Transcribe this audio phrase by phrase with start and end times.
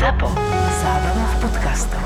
[0.00, 0.32] ZAPO.
[0.80, 2.00] Zábrná v podcastov.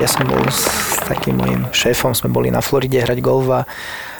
[0.00, 0.64] Ja som bol s
[1.04, 3.68] takým mojim šéfom, sme boli na Floride hrať golf a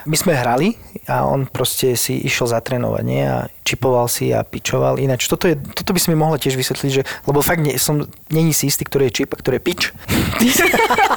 [0.05, 0.77] my sme hrali
[1.07, 3.23] a on proste si išiel zatrénovať, nie?
[3.23, 4.99] A čipoval si a pičoval.
[4.99, 8.07] Ináč, toto, je, toto by si mi mohla tiež vysvetliť, že, lebo fakt nie, som,
[8.31, 9.81] není si istý, ktorý je čip a ktorý je pič.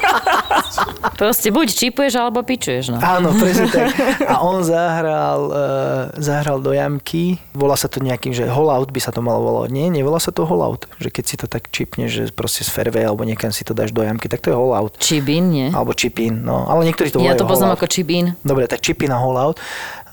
[1.19, 2.93] Proste buď čipuješ, alebo pičuješ.
[2.93, 2.97] No.
[2.99, 3.93] Áno, presne tak.
[4.33, 9.13] A on zahral, uh, zahral do jamky, volá sa to nejakým, že hole-out by sa
[9.13, 9.69] to malo volať.
[9.71, 10.89] Nie, nevolá sa to hole-out.
[10.99, 13.93] Že keď si to tak čipneš, že proste z fairway alebo niekam si to dáš
[13.93, 14.97] do jamky, tak to je hole-out.
[14.99, 15.67] Čibin, nie?
[15.69, 16.65] Alebo chip-in, no.
[16.67, 18.25] Ale niektorí to Ja volajú to poznám ako čibín.
[18.41, 19.62] Dobre, tak chip in a hole out.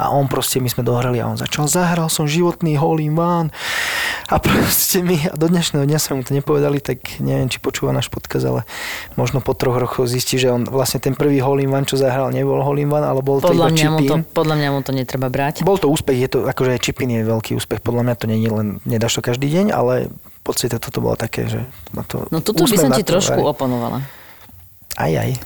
[0.00, 3.52] A on proste, my sme dohrali a on začal, zahral som životný hole in one.
[4.32, 7.92] A proste my, a do dnešného dňa sme mu to nepovedali, tak neviem, či počúva
[7.92, 8.60] náš podcast, ale
[9.20, 12.32] možno po troch rokoch zistí, že on vlastne ten prvý hole in one, čo zahral,
[12.32, 14.92] nebol hole in one, ale bol to Podľa iba mňa, to, podľa mňa mu to
[14.96, 15.66] netreba brať.
[15.66, 18.50] Bol to úspech, je to, akože aj je veľký úspech, podľa mňa to nie je
[18.52, 20.08] len, nedáš to každý deň, ale
[20.50, 21.62] podstate toto bolo také, že
[21.94, 24.02] ma to No tuto by som ti trošku oponovala.
[24.98, 25.38] Aj, aj.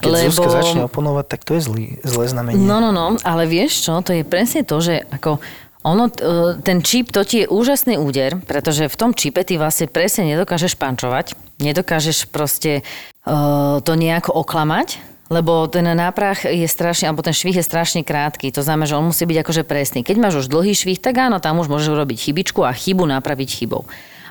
[0.00, 2.60] Keď Lebo- Zuzka začne oponovať, tak to je zlý, zlé znamenie.
[2.60, 5.40] No, no, no, ale vieš čo, to je presne to, že ako
[5.86, 9.86] ono, e, ten čip, to ti je úžasný úder, pretože v tom čipe ty vlastne
[9.86, 12.82] presne nedokážeš pančovať, nedokážeš proste
[13.24, 14.98] uh, to nejako oklamať,
[15.30, 19.10] lebo ten náprah je strašne, alebo ten švih je strašne krátky, to znamená, že on
[19.10, 20.02] musí byť akože presný.
[20.02, 23.48] Keď máš už dlhý švih, tak áno, tam už môžeš urobiť chybičku a chybu napraviť
[23.62, 23.86] chybou.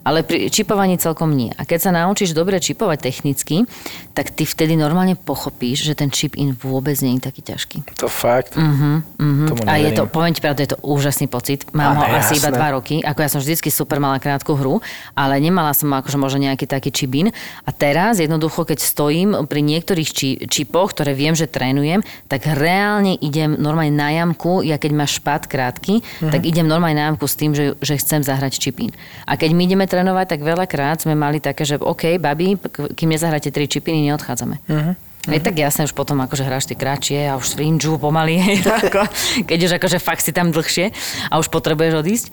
[0.06, 1.50] Ale pri čipovaní celkom nie.
[1.58, 3.66] A keď sa naučíš dobre čipovať technicky,
[4.14, 7.78] tak ty vtedy normálne pochopíš, že ten chip in vôbec nie je taký ťažký.
[7.98, 8.54] To fakt.
[8.54, 9.48] Uh-huh, uh-huh.
[9.50, 11.66] Tomu A je to, poviem ti pravdu, je to úžasný pocit.
[11.74, 13.02] Mám ho Áno, asi iba dva roky.
[13.02, 14.78] Ako ja som vždycky super mala krátku hru,
[15.18, 17.34] ale nemala som akože možno nejaký taký čibín.
[17.66, 23.18] A teraz jednoducho, keď stojím pri niektorých či, čipoch, ktoré viem, že trénujem, tak reálne
[23.18, 24.62] idem normálne na jamku.
[24.62, 26.30] Ja keď máš špát krátky, Mhm.
[26.30, 28.94] tak idem normálne na jamku s tým, že, že chcem zahrať čipín.
[29.26, 32.60] A keď my ideme trénovať, tak veľakrát sme mali také, že OK, babi,
[32.92, 34.60] kým nezahráte tri čipiny, neodchádzame.
[34.68, 34.94] Mhm.
[35.26, 39.10] Je tak jasné, už potom akože hráš tie kratšie a už strinžu pomaly, hej, ako,
[39.50, 40.94] keď už akože fakt si tam dlhšie
[41.34, 42.28] a už potrebuješ odísť.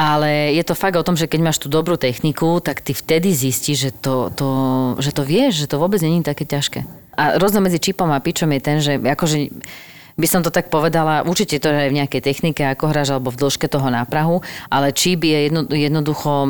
[0.00, 3.36] Ale je to fakt o tom, že keď máš tú dobrú techniku, tak ty vtedy
[3.36, 4.48] zistíš, že to, to,
[5.02, 6.88] že to vieš, že to vôbec není také ťažké.
[7.20, 9.52] A rozdiel medzi čipom a pičom je ten, že akože
[10.14, 13.38] by som to tak povedala, určite to je v nejakej technike, ako hráš, alebo v
[13.38, 16.46] dĺžke toho náprahu, ale čip je jedno, jednoducho o,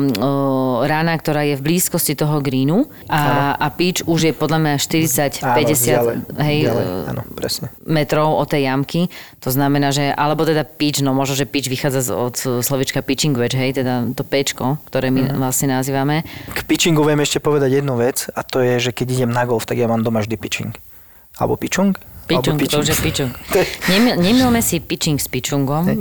[0.83, 5.41] rána, ktorá je v blízkosti toho greenu a, a pitch už je podľa mňa 40,
[5.41, 7.65] Áno, 50 ďalej, hej, ďalej, e, áno, presne.
[7.83, 9.01] metrov od tej jamky.
[9.39, 13.33] To znamená, že, alebo teda pitch, no možno, že pitch vychádza z- od slovička pitching
[13.33, 15.37] wedge, hej, teda to pečko, ktoré my Mhm.
[15.37, 16.21] vlastne nazývame.
[16.47, 19.63] K pitchingu viem ešte povedať jednu vec a to je, že keď idem na golf,
[19.63, 20.73] tak ja mám doma vždy pitching.
[21.39, 21.55] Alebo?
[21.59, 21.95] Pitchung,
[22.55, 22.97] Alebo to už je
[23.91, 25.99] Nemil, nemilme si pitching s pitchungom.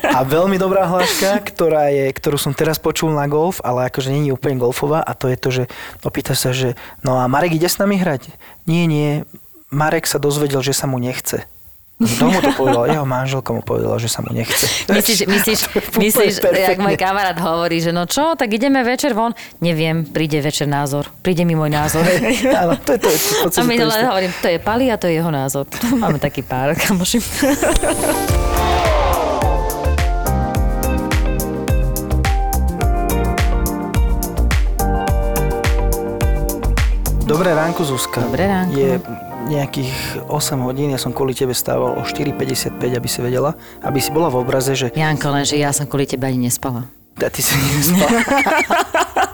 [0.00, 4.32] A veľmi dobrá hláška, ktorá je, ktorú som teraz počul na golf, ale akože nie
[4.32, 5.64] je úplne golfová a to je to, že
[6.00, 6.72] opýta sa, že
[7.04, 8.32] no a Marek ide s nami hrať?
[8.64, 9.28] Nie, nie.
[9.68, 11.44] Marek sa dozvedel, že sa mu nechce.
[12.02, 12.82] Kto mu to povedal?
[12.90, 14.66] Jeho manželka mu povedala, že sa mu nechce.
[14.90, 15.60] Myslíš, myslíš,
[15.94, 19.30] myslíš jak môj kamarát hovorí, že no čo, tak ideme večer von?
[19.62, 21.06] Neviem, príde večer názor.
[21.22, 22.02] Príde mi môj názor.
[22.62, 23.08] Áno, to je to.
[23.08, 24.04] je v A podstate to isté.
[24.04, 25.64] hovorím, to je Pali a to je jeho názor.
[25.94, 27.22] Máme taký pár kamoši.
[37.22, 38.20] Dobré ránko, Zuzka.
[38.20, 38.76] Dobré ránko.
[38.76, 39.00] Je
[39.48, 39.92] nejakých
[40.30, 44.30] 8 hodín, ja som kvôli tebe stával o 4.55, aby si vedela, aby si bola
[44.30, 46.86] v obraze, že Janko, lenže ja som kvôli tebe ani nespala.
[47.18, 48.08] a ty si nespal.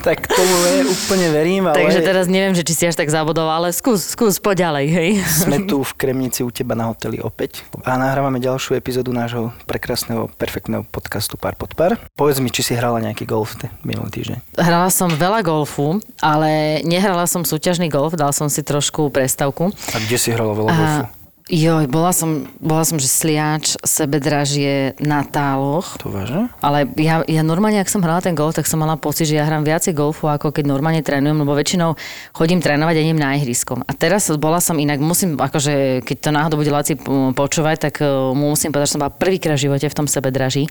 [0.00, 3.46] tak tomu ve- úplne verím, ale Takže teraz neviem, že či si až tak zabudol,
[3.46, 5.10] ale skús, skús, poď ďalej, hej.
[5.22, 10.30] sme tu v Kremnici u teba na hoteli opäť a nahrávame ďalšiu epizódu nášho prekrásneho,
[10.34, 11.96] perfektného podcastu Pár pod pár.
[12.14, 14.38] Povedz mi, či si hrala nejaký golf te- minulý týždeň.
[14.56, 19.70] Hrala som veľa golfu, ale nehrala som súťažný golf, dal som si trošku prestavku.
[19.92, 21.02] A kde si hrala veľa golfu?
[21.04, 21.17] A,
[21.48, 25.96] joj, bola som, bola som, že sliač, sebedražie na táloch.
[26.04, 26.52] To vážne?
[26.60, 29.48] Ale ja, ja normálne, ak som hrala ten golf, tak som mala pocit, že ja
[29.48, 31.96] hrám viacej golfu, ako keď normálne trénujem, lebo väčšinou
[32.36, 33.80] chodím trénovať a idem na ihrisko.
[33.80, 37.00] A teraz bola som inak, musím, akože keď to náhodou bude Laci
[37.32, 40.68] počúvať, tak eh, mu musím povedať, že som bola prvýkrát v živote v tom sebedraží.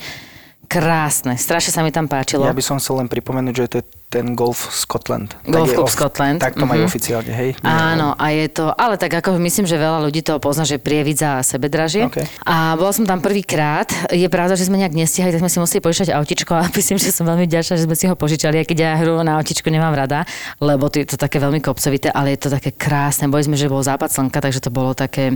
[0.67, 2.43] Krásne, strašne sa mi tam páčilo.
[2.43, 5.35] Ja by som chcel len pripomenúť, že to je ten Golf Scotland.
[5.47, 6.91] Golf Club of- Scotland, Tak to majú mhm.
[6.91, 7.55] oficiálne, hej?
[7.63, 11.39] Áno, a je to, ale tak ako myslím, že veľa ľudí to pozná, že prievidza
[11.39, 12.07] a sebedražie.
[12.07, 12.19] OK.
[12.43, 13.87] A bola som tam prvýkrát.
[14.11, 17.15] Je pravda, že sme nejak nestihali, tak sme si museli požičať autičko a myslím, že
[17.15, 19.95] som veľmi vďačná, že sme si ho požičali, aj keď ja hru na autičku nemám
[19.95, 20.27] rada,
[20.59, 23.31] lebo to je to také veľmi kopcovité, ale je to také krásne.
[23.31, 25.35] Boli sme, že bol západ slnka, takže to bolo také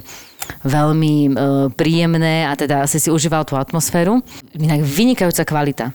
[0.64, 1.30] veľmi e,
[1.74, 4.20] príjemné a teda asi si užíval tú atmosféru.
[4.56, 5.86] Inak vynikajúca kvalita.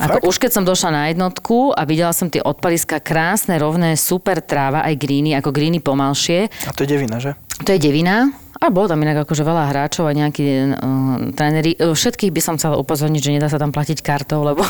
[0.00, 4.40] Ako už keď som došla na jednotku a videla som tie odpaliska, krásne, rovné, super
[4.40, 6.48] tráva, aj greeny, ako greeny pomalšie.
[6.64, 7.36] A to je devina, že?
[7.60, 8.32] To je devina.
[8.62, 11.74] A bolo tam inak akože veľa hráčov a nejakí uh, tréneri.
[11.82, 14.62] Uh, všetkých by som chcela upozorniť, že nedá sa tam platiť kartou, lebo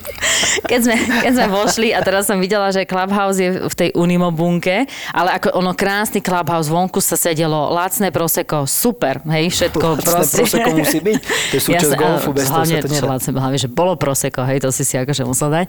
[0.70, 4.30] keď, sme, keď sme vošli a teraz som videla, že Clubhouse je v tej Unimo
[4.30, 10.04] bunke, ale ako ono krásny Clubhouse, vonku sa sedelo, lacné proseko, super, hej, všetko Lacné
[10.06, 10.36] proste.
[10.38, 11.18] prosecco musí byť.
[11.26, 13.08] To je súčasť Jasné, golfu, bez toho hlavne, sa to nedá.
[13.10, 15.66] Lacné, hlavne, že bolo proseko, hej, to si si akože musel dať.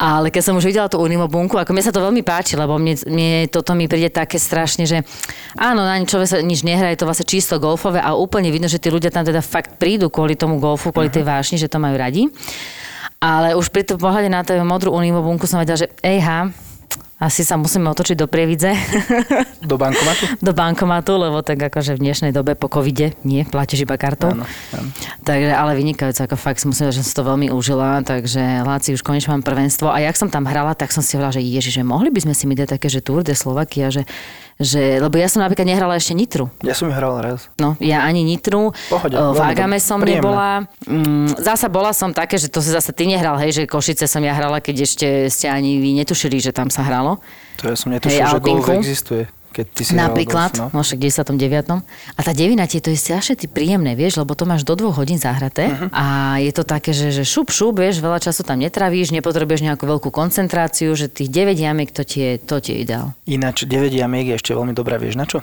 [0.00, 2.80] Ale keď som už videla tú Unimo bunku, ako mne sa to veľmi páči, lebo
[2.80, 5.04] mne, mne toto mi príde také strašne, že
[5.60, 8.70] áno, na nič človek sa nič nehrá, je to vlastne čisto golfové a úplne vidno,
[8.70, 11.82] že tí ľudia tam teda fakt prídu kvôli tomu golfu, kvôli tej vášni, že to
[11.82, 12.28] majú radi.
[13.16, 16.52] Ale už pri tom pohľade na tú modrú bunku som vedela, že ejha,
[17.16, 18.76] asi sa musíme otočiť do Prievidze.
[19.64, 20.24] Do bankomatu?
[20.46, 24.36] do bankomatu, lebo tak akože v dnešnej dobe po covide nie, platíš iba kartou.
[24.36, 24.44] Áno,
[24.76, 24.88] áno.
[25.24, 29.00] Takže, ale vynikajúce, ako fakt si musím, že som to veľmi užila, takže Láci už
[29.00, 31.88] konečne mám prvenstvo a jak som tam hrala, tak som si hovorila, že ježiš, že
[31.88, 34.04] mohli by sme si mi dať také, že Tour de Slovakia, že,
[34.56, 36.48] že, lebo ja som napríklad nehrala ešte Nitru.
[36.64, 37.52] Ja som ju hral raz.
[37.60, 40.24] No, ja ani Nitru, Pohode, v Agame som Príjemné.
[40.24, 40.48] nebola.
[40.88, 44.24] Mm, zasa bola som také, že to si zase ty nehral, hej, že Košice som
[44.24, 47.20] ja hrala, keď ešte ste ani vy netušili, že tam sa hralo.
[47.60, 49.24] To ja som netušil, Hej, že golf existuje.
[49.56, 50.84] Keď ty si Napríklad, golf, no.
[50.84, 51.80] však 99.
[52.12, 54.76] A tá devina ti je to je strašne ty príjemné, vieš, lebo to máš do
[54.76, 55.88] dvoch hodín zahraté Mhm.
[55.88, 55.90] uh-huh.
[55.96, 56.04] a
[56.44, 60.12] je to také, že, že šup, šup, vieš, veľa času tam netravíš, nepotrebuješ nejakú veľkú
[60.12, 63.16] koncentráciu, že tých 9 jamiek, to ti je, to ti je ideál.
[63.24, 65.40] Ináč 9 jamiek je ešte veľmi dobrá, vieš na čo?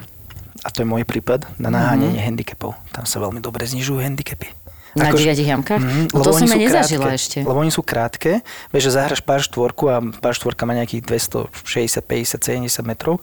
[0.64, 2.28] A to je môj prípad, na naháňanie mm-hmm.
[2.30, 2.72] handicapov.
[2.94, 4.48] Tam sa veľmi dobre znižujú handicapy.
[4.94, 5.82] Na Akože- 9 jamkách?
[5.82, 7.18] Mhm, No to som ja nezažila krátke.
[7.18, 7.38] ešte.
[7.42, 8.32] Lebo oni sú krátke,
[8.70, 13.18] vieš, že zahraš pár štvorku a pár štvorka má nejakých 260, 50, 70 metrov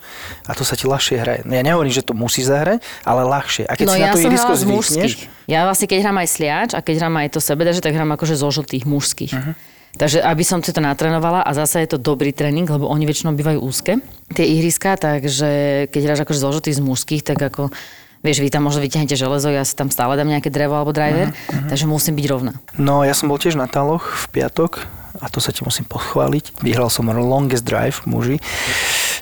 [0.47, 1.41] a to sa ti ľahšie hraje.
[1.47, 3.71] No ja nehovorím, že to musíš zahrať, ale ľahšie.
[3.71, 5.13] A keď no si ja na to ihrisko zvykneš.
[5.47, 8.35] Ja vlastne keď hrám aj sliač a keď hrám aj to sebedaže, tak hrám akože
[8.35, 9.35] zo žltých mužských.
[9.35, 9.53] Mhm.
[9.91, 13.35] Takže aby som si to natrénovala a zase je to dobrý tréning, lebo oni väčšinou
[13.35, 13.99] bývajú úzke,
[14.31, 15.51] tie ihriska, takže
[15.91, 17.75] keď hráš akože zo žltých z mužských, tak ako
[18.21, 21.33] Vieš, vy tam možno vyťahnete železo, ja si tam stále dám nejaké drevo alebo driver,
[21.49, 22.53] Mhm, takže musím byť rovná.
[22.75, 24.85] No, ja som bol tiež na taloch v piatok
[25.17, 26.61] a to sa ti musím pochváliť.
[26.61, 28.37] Vyhral som longest drive, muži.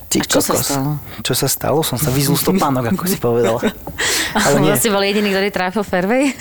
[0.09, 0.91] Ty A čo sa stalo?
[1.21, 1.79] Čo sa stalo?
[1.81, 3.61] Som sa vyzul stopánok, ako si povedal.
[4.47, 4.75] Ale nie.
[4.75, 6.33] Si bol jediný, ktorý tráfil fairway?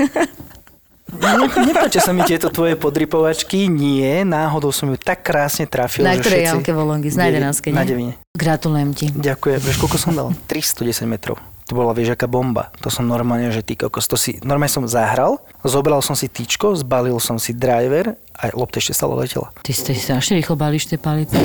[1.10, 3.68] Ne, nepáčia sa mi tieto tvoje podrypovačky.
[3.68, 6.52] Nie, náhodou som ju tak krásne trafil, Na ktorej všetci...
[6.58, 7.14] jamke bol longis?
[7.14, 7.86] Na Devi- 11, Na nie?
[7.86, 8.14] devine.
[8.32, 9.06] Gratulujem ti.
[9.10, 9.60] Ďakujem.
[9.60, 10.28] Vieš, koľko som dal?
[10.48, 11.38] 310 metrov.
[11.68, 12.72] To bola, vieš, aká bomba.
[12.80, 14.08] To som normálne, že ty kokos.
[14.08, 18.80] To si, normálne som zahral, zobral som si tyčko, zbalil som si driver a lopta
[18.80, 19.52] ešte stále letela.
[19.68, 21.36] Ty si strašne rýchlo balíš tie palice.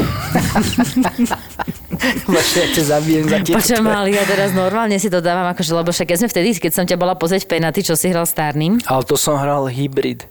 [2.30, 5.70] Vaše, ja ťa zabijem za tieto Počujem, ale ja teraz normálne si to dávam, akože,
[5.74, 8.26] lebo však keď sme vtedy, keď som ťa bola pozrieť v penaty, čo si hral
[8.26, 10.22] starným, Ale to som hral hybrid.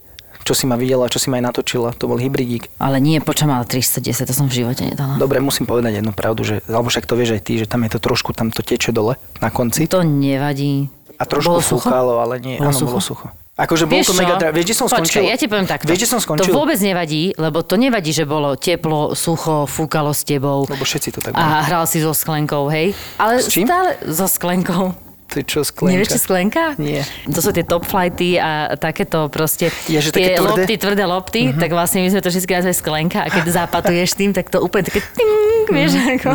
[0.41, 1.93] Čo si ma videla, čo si ma aj natočila.
[1.93, 2.67] To bol hybridík.
[2.77, 5.15] ale nie, počujem, ale 310, to som v živote nedala.
[5.15, 7.91] Dobre, musím povedať jednu pravdu, že, alebo však to vieš aj ty, že tam je
[7.91, 9.85] to trošku, tam to teče dole na konci.
[9.87, 10.89] To nevadí.
[11.15, 12.89] A trošku Bolo fúkalo, ale nie, Bolo áno, sucho?
[12.89, 13.27] bolo sucho.
[13.53, 15.21] Akože bol to mega dra- Vieš, kde som skončil?
[15.21, 15.85] ja ti poviem takto.
[15.85, 16.49] Vieš, kde som skončil?
[16.49, 20.65] To vôbec nevadí, lebo to nevadí, že bolo teplo, sucho, fúkalo s tebou.
[20.65, 21.45] Lebo všetci to tak majú.
[21.45, 22.97] A hral si so sklenkou, hej?
[23.15, 23.69] Ale S čím?
[23.69, 24.97] stále so sklenkou.
[25.31, 25.95] Ty čo, sklenka?
[25.95, 26.63] Nevieš, čo sklenka?
[26.75, 27.07] Nie.
[27.31, 30.43] To sú tie top flighty a takéto proste Je, že tie také tvrdé?
[30.43, 30.51] Mhm.
[30.51, 31.55] lopty, tvrdé lopty, uh-huh.
[31.55, 34.83] tak vlastne my sme to vždy nazvali sklenka a keď zapatuješ tým, tak to úplne
[34.83, 35.31] také ting,
[35.71, 36.29] vieš, Mhm, ako.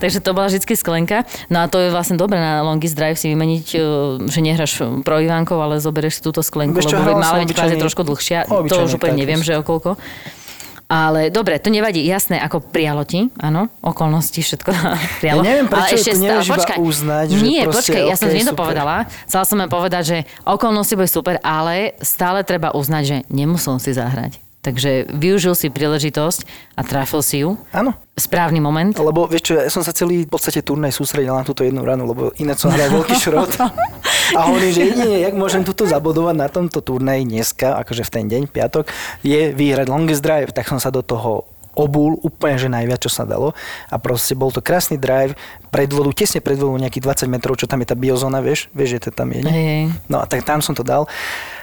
[0.00, 1.28] Takže to bola vždy sklenka.
[1.52, 3.78] No a to je vlastne dobré na longest drive si vymeniť, e,
[4.24, 8.08] že nehráš pro Ivánkov, ale zoberieš si túto sklenku, čo, lebo mala byť kvázi trošku
[8.08, 8.48] dlhšia.
[8.48, 10.00] To už úplne neviem, že o koľko.
[10.90, 14.74] Ale dobre, to nevadí, jasné, ako prijalo ti, áno, okolnosti, všetko
[15.22, 15.40] prijalo.
[15.40, 18.26] Ja neviem, prečo ale ešte to stále- počkaj, uznať, že Nie, proste, počkaj, ja som
[18.26, 18.58] okej, okay, super.
[18.58, 18.94] povedala.
[19.30, 23.94] Chcela som len povedať, že okolnosti boli super, ale stále treba uznať, že nemusel si
[23.94, 24.49] zahrať.
[24.60, 26.44] Takže využil si príležitosť
[26.76, 27.56] a trafil si ju.
[27.72, 27.96] Áno.
[28.12, 28.92] Správny moment.
[28.92, 32.04] Lebo vieš čo, ja som sa celý v podstate turnaj sústredil na túto jednu ranu,
[32.04, 33.56] lebo ináč som hral veľký šrot.
[34.36, 38.24] A hovorím, že jedine, jak môžem túto zabodovať na tomto turnaji dneska, akože v ten
[38.28, 38.84] deň, piatok,
[39.24, 43.24] je vyhrať longest drive, tak som sa do toho obul úplne, že najviac, čo sa
[43.24, 43.56] dalo.
[43.88, 45.38] A proste bol to krásny drive
[45.72, 49.00] pred vodu, tesne pred vodu, nejakých 20 metrov, čo tam je tá biozóna, vieš, vieš,
[49.00, 49.54] že to tam je, nie?
[49.54, 49.82] Hej.
[50.10, 51.06] No a tak tam som to dal.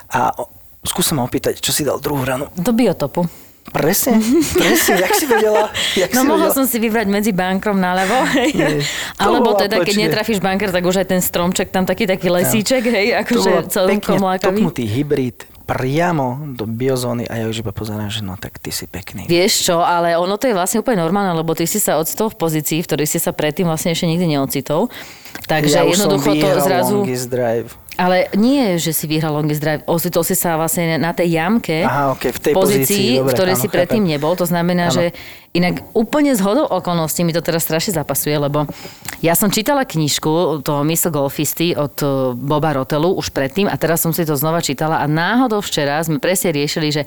[0.07, 0.31] A
[0.81, 2.49] skúsim ma opýtať, čo si dal druhú ranu.
[2.53, 3.25] Do biotopu.
[3.67, 4.15] Presne,
[4.53, 5.67] presne, jak si vedela?
[5.93, 6.55] Jak No si mohol vedela?
[6.55, 8.23] som si vybrať medzi bankrom naľavo.
[8.55, 8.79] Nie.
[8.79, 12.79] To Alebo teda, keď netrafíš banker, tak už aj ten stromček tam taký, taký lesíček,
[12.81, 14.63] hej, To akože celkom lákavý.
[14.63, 18.87] topnutý hybrid priamo do biozóny a ja už iba pozerám, že no tak ty si
[18.87, 19.27] pekný.
[19.27, 22.39] Vieš čo, ale ono to je vlastne úplne normálne, lebo ty si sa ocitol v
[22.39, 24.87] pozícii, v ktorej si sa predtým vlastne ešte nikdy neocitol.
[25.43, 26.97] Takže ja jednoducho to zrazu...
[27.27, 27.75] drive.
[27.97, 32.13] Ale nie, že si vyhral longest drive, ocitol si sa vlastne na tej jamke, Aha,
[32.13, 34.13] okej, v tej pozícii, pozícii, dobre, v ktorej áno, si predtým chápem.
[34.13, 34.33] nebol.
[34.37, 34.95] To znamená, Áno.
[34.95, 35.05] že
[35.57, 38.69] inak úplne z hodou okolností mi to teraz strašne zapasuje, lebo
[39.25, 44.05] ja som čítala knižku toho Mysl Golfisty od eh, Boba Rotelu už predtým a teraz
[44.05, 47.03] som si to znova čítala a náhodou včera sme presne riešili, že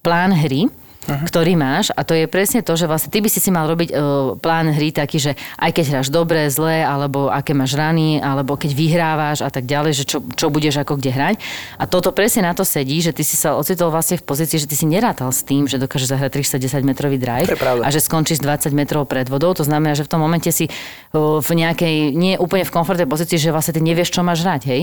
[0.00, 0.70] plán hry,
[1.08, 1.24] uh-huh.
[1.24, 3.88] ktorý máš a to je presne to, že vlastne ty by si si mal robiť
[3.90, 3.96] uh,
[4.36, 8.76] plán hry taký, že aj keď hráš dobre, zle, alebo aké máš rany, alebo keď
[8.76, 11.36] vyhrávaš a tak ďalej, že čo, čo budeš ako kde hrať.
[11.80, 14.68] A toto presne na to sedí, že ty si sa ocitol vlastne v pozícii, že
[14.68, 18.70] ty si nerátal s tým, že dokážeš zahrať 310 metrový drive a že skončíš 20
[18.76, 19.56] metrov pred vodou.
[19.56, 23.40] To znamená, že v tom momente si uh, v nejakej, nie úplne v komfortnej pozícii,
[23.40, 24.82] že vlastne ty nevieš, čo máš hrať, hej?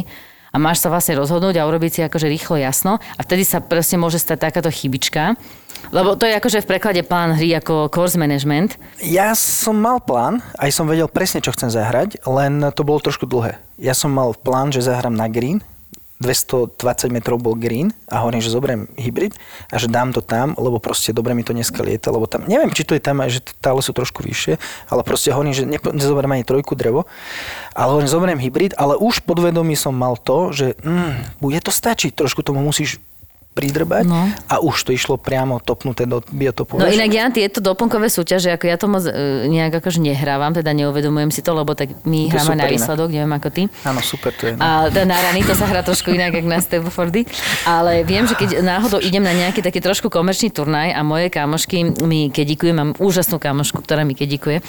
[0.55, 4.00] A máš sa vlastne rozhodnúť a urobiť si akože rýchlo jasno a vtedy sa proste
[4.00, 5.35] môže stať takáto chybička.
[5.91, 8.79] Lebo to je akože v preklade plán hry ako course management.
[9.03, 13.27] Ja som mal plán, aj som vedel presne, čo chcem zahrať, len to bolo trošku
[13.27, 13.59] dlhé.
[13.75, 15.59] Ja som mal plán, že zahrám na green,
[16.24, 19.36] 220 metrov bol green a hovorím, že zoberiem hybrid
[19.67, 22.72] a že dám to tam, lebo proste dobre mi to dneska lieta, lebo tam, neviem,
[22.72, 24.55] či to je tam že tále sú trošku vyššie,
[24.88, 27.03] ale proste hovorím, že nepo- nezoberiem ani trojku drevo,
[27.75, 32.15] ale hovorím, zoberiem hybrid, ale už podvedomí som mal to, že mm, bude to stačiť,
[32.15, 33.03] trošku tomu musíš
[33.55, 34.27] pridrbať No.
[34.51, 36.75] a už to išlo priamo topnuté do biotopu.
[36.75, 39.15] No inak ja tieto doplnkové súťaže, ako ja to moc e,
[39.47, 42.74] nejak akože nehrávam, teda neuvedomujem si to, lebo tak my To hráme na inak.
[42.75, 43.62] výsledok, neviem ako ty.
[43.81, 44.53] Áno, super to je.
[44.53, 44.59] No.
[44.59, 47.15] A teda na rany to sa hrá trošku inak, ako na Stableford.
[47.63, 52.03] Ale viem, že keď náhodou idem na nejaký taký trošku komerčný turnaj a moje kamošky
[52.03, 54.59] mi kedikujú, mám úžasnú kamošku, ktorá mi kedikuje.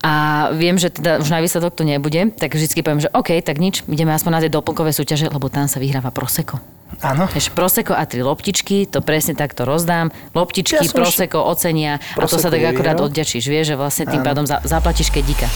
[0.00, 0.12] A
[0.52, 3.80] viem, že teda už na výsledok to nebude, tak vždycky poviem, že OK, tak nič,
[3.86, 6.60] ideme aspoň na tie doplnkové súťaže, lebo tam sa vyhráva proseko.
[7.00, 7.30] Áno.
[7.54, 10.10] Proseko a tri loptičky, to presne takto rozdám.
[10.34, 13.08] Loptičky, Ja proseko ocenia a to sa tak akurát vyhral.
[13.08, 15.46] odďačíš, vieš, že vlastne tým pádom za, zaplatíš kedika.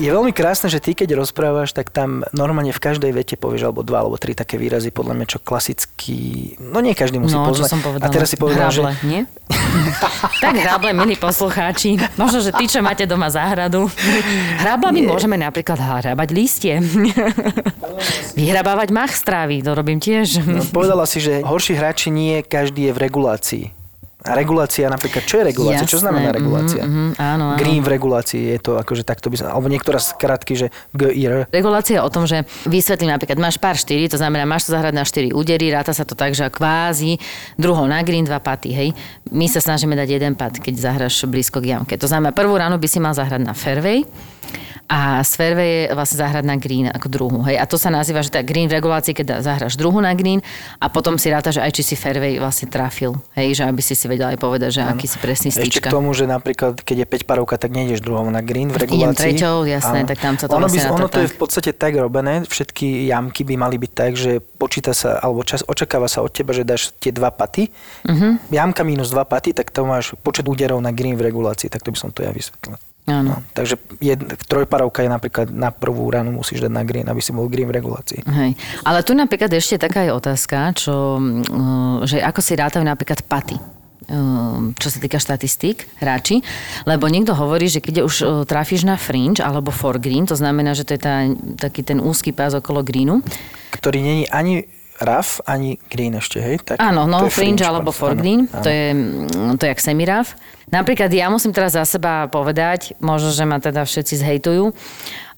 [0.00, 3.84] Je veľmi krásne, že ty keď rozprávaš, tak tam normálne v každej vete povieš alebo
[3.84, 6.18] dva alebo tri také výrazy, podľa mňa, čo klasicky,
[6.56, 7.68] no nie každý musí No, čo poznať.
[7.68, 8.08] som povedala.
[8.08, 9.04] A teraz si povedal, hrable, že...
[9.04, 9.20] nie?
[10.44, 12.00] tak hrable, milí poslucháči.
[12.16, 13.92] Možno, že ty, čo máte doma záhradu.
[14.64, 16.80] Hrablami môžeme napríklad hrabať listie.
[18.38, 20.40] Vyhrabávať mach z trávy, to robím tiež.
[20.40, 23.64] No, povedala si, že horší hráči nie každý je v regulácii.
[24.20, 25.88] A regulácia napríklad, čo je regulácia?
[25.88, 26.82] Čo Jasné, znamená regulácia?
[26.84, 27.58] mhm, mhm, áno, áno.
[27.58, 31.48] Green v regulácii je to akože takto by som, alebo niektorá skratky, že GIR.
[31.48, 34.92] Regulácia je o tom, že vysvetlím napríklad, máš pár 4, to znamená, máš to zahrať
[34.92, 37.16] na 4 údery, ráta sa to tak, že kvázi
[37.56, 38.88] druhou na green, dva paty, hej.
[39.32, 41.96] My sa snažíme dať jeden pat, keď zahraš blízko k jamke.
[41.96, 44.04] To znamená, prvú ránu by si mal zahrať na fairway,
[44.90, 47.38] a fairway je vlastne zahrať na green ako druhú.
[47.46, 47.62] Hej.
[47.62, 50.42] A to sa nazýva, že tá green v regulácii, keď zahraš druhú na green
[50.82, 53.14] a potom si ráta, že aj či si fairway vlastne trafil.
[53.38, 55.88] Hej, že aby si si vedel aj povedať, že aký si presný Ešte stýčka.
[55.88, 59.14] k tomu, že napríklad, keď je 5 parovka, tak nejdeš druhou na green v Idem
[59.14, 59.38] regulácii.
[59.38, 61.70] treťou, jasné, tak tam sa to ono, vlastne na to ono to je v podstate
[61.78, 66.26] tak robené, všetky jamky by mali byť tak, že počíta sa, alebo čas, očakáva sa
[66.26, 67.70] od teba, že dáš tie dva paty.
[68.10, 68.42] Uh-huh.
[68.50, 71.94] Jamka minus dva paty, tak to máš počet úderov na green v regulácii, tak to
[71.94, 72.74] by som to ja vysvetlil.
[73.10, 73.30] Áno.
[73.34, 77.34] No, takže jed, trojparovka je napríklad na prvú ránu musíš dať na green, aby si
[77.34, 78.22] bol green v regulácii.
[78.22, 78.54] Hej.
[78.86, 83.58] Ale tu napríklad ešte taká je otázka, čo, mm, že ako si rátajú napríklad paty
[84.10, 86.42] mm, čo sa týka štatistík, hráči,
[86.84, 90.74] lebo niekto hovorí, že keď už e, trafíš na fringe alebo for green, to znamená,
[90.74, 91.26] že to je tá,
[91.56, 93.22] taký ten úzky pás okolo greenu,
[93.70, 94.66] Ktorý není ani
[95.00, 96.60] rough, ani green ešte, hej?
[96.60, 98.62] Tak, Áno, no je fringe, alebo for green, áno.
[98.62, 100.36] to je, mm, to je jak semiraf.
[100.70, 104.70] Napríklad ja musím teraz za seba povedať, možno, že ma teda všetci zhejtujú,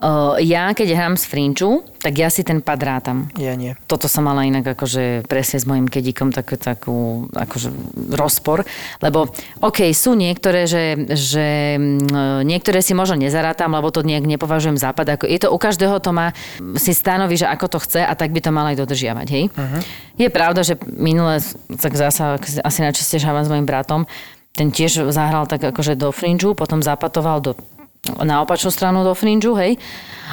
[0.02, 3.30] Uh, ja keď hrám z frinču, tak ja si ten pad rátam.
[3.38, 3.78] Ja nie.
[3.86, 6.96] Toto som mala inak akože presne s mojim kedikom takú, takú
[7.30, 7.70] akože
[8.10, 8.66] rozpor,
[8.98, 9.30] lebo
[9.62, 15.22] OK, sú niektoré, že, že mm, niektoré si možno nezarátam, lebo to nejak nepovažujem západ.
[15.22, 16.34] Ako, je to u každého to má,
[16.74, 19.54] si stanoví, že ako to chce a tak by to mal aj dodržiavať, hej?
[19.54, 19.80] Uh-huh.
[20.18, 21.38] Je pravda, že minule,
[21.78, 24.10] tak zasa asi najčastejšie s mojim bratom,
[24.52, 27.52] ten tiež zahral tak akože do fringeu, potom zapatoval do
[28.02, 29.78] na opačnú stranu do fringeu, hej.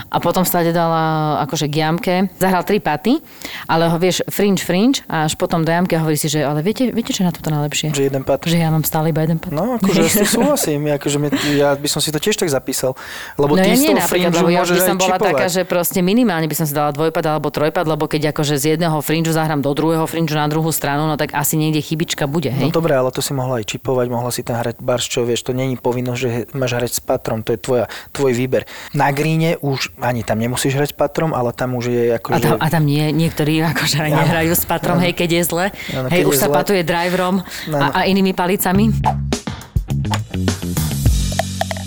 [0.09, 2.13] A potom stade dala akože k jamke.
[2.39, 3.19] Zahral tri paty,
[3.67, 6.63] ale ho vieš fringe, fringe a až potom do jamky a hovorí si, že ale
[6.63, 7.91] viete, viete čo je na toto najlepšie?
[7.91, 8.41] Že jeden pat.
[8.41, 9.51] Že ja mám stále iba jeden pat.
[9.51, 10.87] No, akože ja súhlasím.
[10.89, 12.95] Akože mi, ja by som si to tiež tak zapísal.
[13.35, 15.29] Lebo No ty ja nie napríklad, fringe lebo ja by som bola čipovať.
[15.29, 18.65] taká, že proste minimálne by som si dala dvojpad alebo trojpad, lebo keď akože z
[18.79, 22.49] jedného fringeu zahrám do druhého fringeu na druhú stranu, no tak asi niekde chybička bude,
[22.49, 22.71] No hej?
[22.71, 25.51] dobre, ale to si mohla aj čipovať, mohla si tam hrať bars, čo vieš, to
[25.51, 27.85] není povinnosť, že máš hrať s patrom, to je tvoja,
[28.15, 28.63] tvoj výber.
[28.95, 32.41] Na gríne už ani tam nemusíš hrať s patrom, ale tam už je A akože...
[32.41, 35.65] tam, a tam nie, niektorí akože aj nehrajú s patrom, hej, keď je zle.
[35.93, 36.55] Áno, hej, už sa zle.
[36.55, 37.77] patuje driverom Áno.
[37.77, 38.89] a, a inými palicami.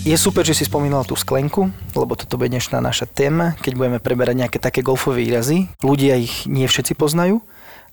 [0.02, 3.98] Je super, že si spomínal tú sklenku, lebo toto bude dnešná naša téma, keď budeme
[4.02, 5.70] preberať nejaké také golfové výrazy.
[5.78, 7.38] Ľudia ich nie všetci poznajú,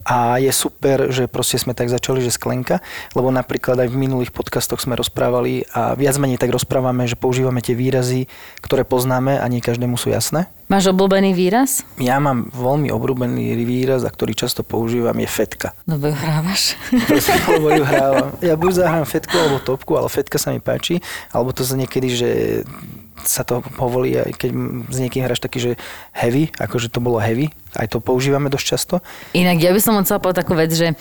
[0.07, 2.79] a je super, že proste sme tak začali, že sklenka,
[3.13, 7.59] lebo napríklad aj v minulých podcastoch sme rozprávali a viac menej tak rozprávame, že používame
[7.59, 8.31] tie výrazy,
[8.63, 10.47] ktoré poznáme a nie každému sú jasné.
[10.69, 11.81] Máš obľúbený výraz?
[11.97, 15.73] Ja mám veľmi obľúbený výraz, a ktorý často používam, je fetka.
[15.89, 16.77] No ju hrávaš.
[17.57, 18.37] lebo ju hrávam.
[18.39, 21.01] Ja buď zahrám fetku alebo topku, ale fetka sa mi páči,
[21.33, 22.29] alebo to sa niekedy, že
[23.23, 24.51] sa to povolí, aj keď
[24.87, 25.71] s niekým hráš taký, že
[26.15, 28.95] heavy, akože to bolo heavy, aj to používame dosť často.
[29.35, 30.95] Inak ja by som chcela povedať takú vec, že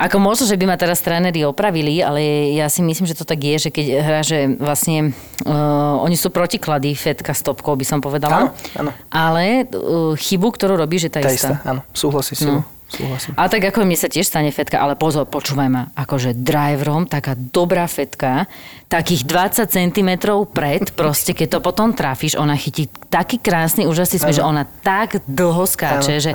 [0.00, 3.36] ako možno, že by ma teraz tréneri opravili, ale ja si myslím, že to tak
[3.44, 5.12] je, že keď hrá, že vlastne
[5.44, 8.48] uh, oni sú protiklady, fetka s topkou, by som povedala.
[8.48, 8.48] Áno,
[8.80, 8.90] áno.
[9.12, 11.60] Ale uh, chybu, ktorú robíš, je tá, Tá istá.
[11.60, 12.64] istá, áno, súhlasím s tebou.
[12.90, 13.38] Súhlasím.
[13.38, 17.38] A tak ako mne sa tiež stane fetka, ale pozor, počúvaj ma, akože driverom, taká
[17.38, 18.50] dobrá fetka,
[18.90, 20.10] takých 20 cm
[20.50, 25.22] pred, proste keď to potom trafíš, ona chytí taký krásny úžasný smer, že ona tak
[25.30, 26.30] dlho skáče, že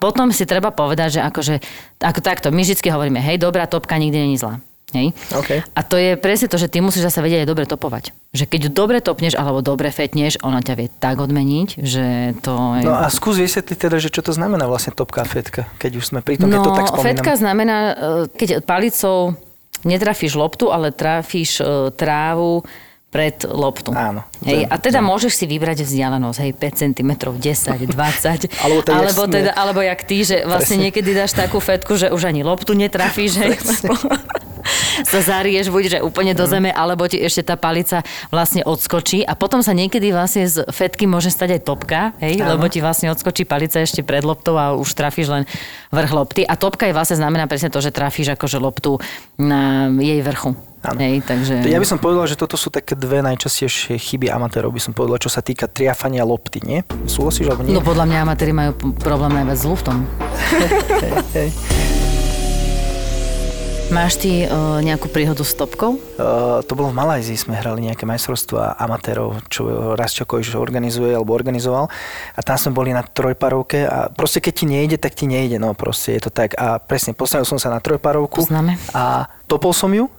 [0.00, 1.54] potom si treba povedať, že akože,
[2.00, 4.60] ako takto, my vždy hovoríme, hej, dobrá topka nikdy není zlá.
[4.96, 5.12] Hej?
[5.36, 5.50] OK.
[5.76, 8.16] A to je presne to, že ty musíš zase vedieť aj dobre topovať.
[8.32, 12.88] Že keď dobre topneš alebo dobre fetneš, ona ťa vie tak odmeniť, že to je...
[12.88, 16.04] No a skús vysvetliť teda, že čo to znamená vlastne topka a fetka, keď už
[16.08, 17.04] sme pri tom, keď to tak spomínam.
[17.04, 17.94] No, fetka znamená, e,
[18.32, 19.36] keď palicou
[19.84, 22.64] netrafíš loptu, ale trafíš e, trávu
[23.08, 23.96] pred loptu.
[23.96, 24.20] Áno.
[24.44, 25.08] Hej, a teda viem.
[25.08, 28.52] môžeš si vybrať vzdialenosť, hej, 5 cm, 10, 20.
[28.60, 30.84] Alebo jak alebo, teda, alebo jak ty, že vlastne Presne.
[30.92, 33.56] niekedy dáš takú fetku, že už ani loptu netrafíš, hej.
[35.02, 36.38] sa zarieš buď, že úplne Mhm.
[36.38, 40.64] do zeme, alebo ti ešte tá palica vlastne odskočí a potom sa niekedy vlastne z
[40.68, 42.56] fetky môže stať aj topka, hej, Áno.
[42.56, 45.42] lebo ti vlastne odskočí palica ešte pred loptou a už trafíš len
[45.88, 46.42] vrch lopty.
[46.42, 49.00] A topka je vlastne znamená presne to, že trafíš akože loptu
[49.36, 50.52] na jej vrchu.
[50.78, 50.94] Áno.
[51.02, 51.66] Hej, takže...
[51.66, 55.18] Ja by som povedal, že toto sú také dve najčastejšie chyby amatérov, by som povedal,
[55.18, 56.86] čo sa týka triafania lopty, nie?
[57.04, 57.74] Súhlasíš alebo nie?
[57.74, 60.06] No podľa mňa amatéri majú problém najviac s luftom.
[61.02, 61.48] Hej, hej.
[63.88, 65.96] Máš ty uh, nejakú príhodu s topkou?
[66.20, 69.64] Uh, to bolo v Malajzii, sme hrali nejaké majstrovstvá amatérov, čo
[69.96, 71.88] raz Čokovič organizuje alebo organizoval
[72.36, 75.72] a tam sme boli na trojparovke a proste keď ti nejde, tak ti nejde, no
[75.72, 78.76] proste je to tak a presne postavil som sa na trojparovku Poznáme.
[78.92, 80.12] a topol som ju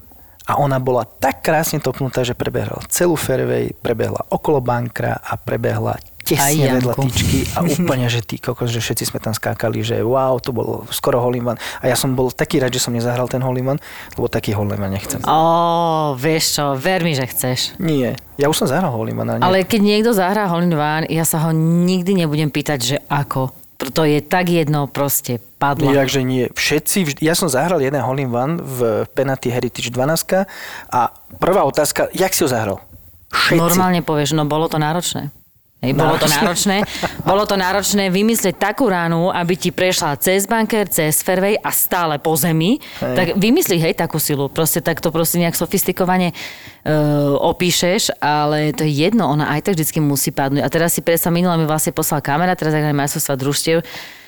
[0.49, 6.01] a ona bola tak krásne topnutá, že prebehla celú fairway, prebehla okolo bankra a prebehla
[6.29, 10.37] tesne vedľa tyčky a úplne, že ty kokos, že všetci sme tam skákali, že wow,
[10.37, 11.57] to bolo skoro holiman.
[11.81, 13.81] A ja som bol taký rád, že som nezahral ten holiman,
[14.13, 15.19] lebo taký holiman nechcem.
[15.25, 17.75] Ó, vieš čo, ver mi, že chceš.
[17.81, 19.43] Nie, ja už som zahral Holimana.
[19.43, 20.71] Ale keď niekto zahrá One,
[21.11, 23.51] ja sa ho nikdy nebudem pýtať, že ako.
[23.79, 25.95] To je tak jedno, proste padla.
[25.95, 26.51] Takže nie.
[26.51, 30.47] Všetci, vždy, ja som zahral jeden hole one v Penalty Heritage 12
[30.91, 31.01] a
[31.39, 32.83] prvá otázka, jak si ho zahral?
[33.31, 33.55] Všetci.
[33.55, 35.31] Normálne povieš, no bolo to náročné.
[35.79, 36.83] Hej, bolo to náročné.
[37.23, 42.19] Bolo to náročné vymyslieť takú ránu, aby ti prešla cez banker, cez fairway a stále
[42.19, 42.83] po zemi.
[42.99, 43.15] Hej.
[43.15, 44.51] Tak vymyslí, hej, takú silu.
[44.51, 49.79] Proste tak to proste nejak sofistikovane uh, opíšeš, ale to je jedno, ona aj tak
[49.79, 50.67] vždycky musí padnúť.
[50.67, 53.79] A teraz si predstav, minule mi vlastne poslal kamera, teraz zahrali majstrovstva družstiev,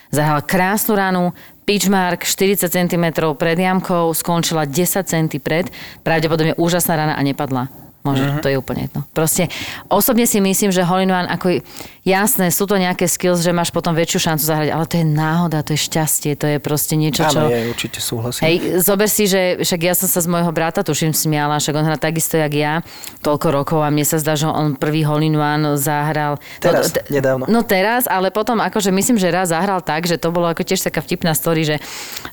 [0.07, 1.35] zahral krásnu ránu,
[1.67, 5.67] pitchmark 40 cm pred jamkou, skončila 10 cm pred,
[5.99, 7.90] pravdepodobne úžasná rána a nepadla.
[8.01, 8.41] Môže, uh-huh.
[8.41, 9.05] to je úplne jedno.
[9.13, 9.53] Proste
[9.85, 11.61] osobne si myslím, že hole ako
[12.01, 15.61] jasné, sú to nejaké skills, že máš potom väčšiu šancu zahrať, ale to je náhoda,
[15.61, 17.45] to je šťastie, to je proste niečo, čo...
[17.45, 18.41] Áno, je, určite súhlasím.
[18.41, 21.85] Hej, zober si, že však ja som sa z môjho brata, tuším, smiala, však on
[21.85, 22.81] hrá takisto, jak ja,
[23.21, 25.29] toľko rokov a mne sa zdá, že on prvý hole
[25.77, 26.41] zahral.
[26.57, 27.43] Teraz, no, t- nedávno.
[27.45, 30.81] No teraz, ale potom akože myslím, že raz zahral tak, že to bolo ako tiež
[30.81, 31.77] taká vtipná story, že,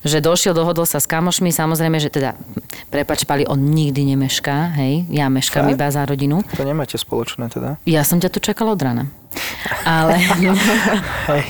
[0.01, 2.33] že došiel, dohodol sa s kamošmi, samozrejme, že teda,
[2.89, 5.73] prepač, Pali, on nikdy nemešká, hej, ja meškám Fakt?
[5.75, 6.45] iba za rodinu.
[6.55, 7.81] To nemáte spoločné teda?
[7.83, 9.03] Ja som ťa tu čakala od rana.
[9.85, 10.17] Ale,
[11.31, 11.43] Hej,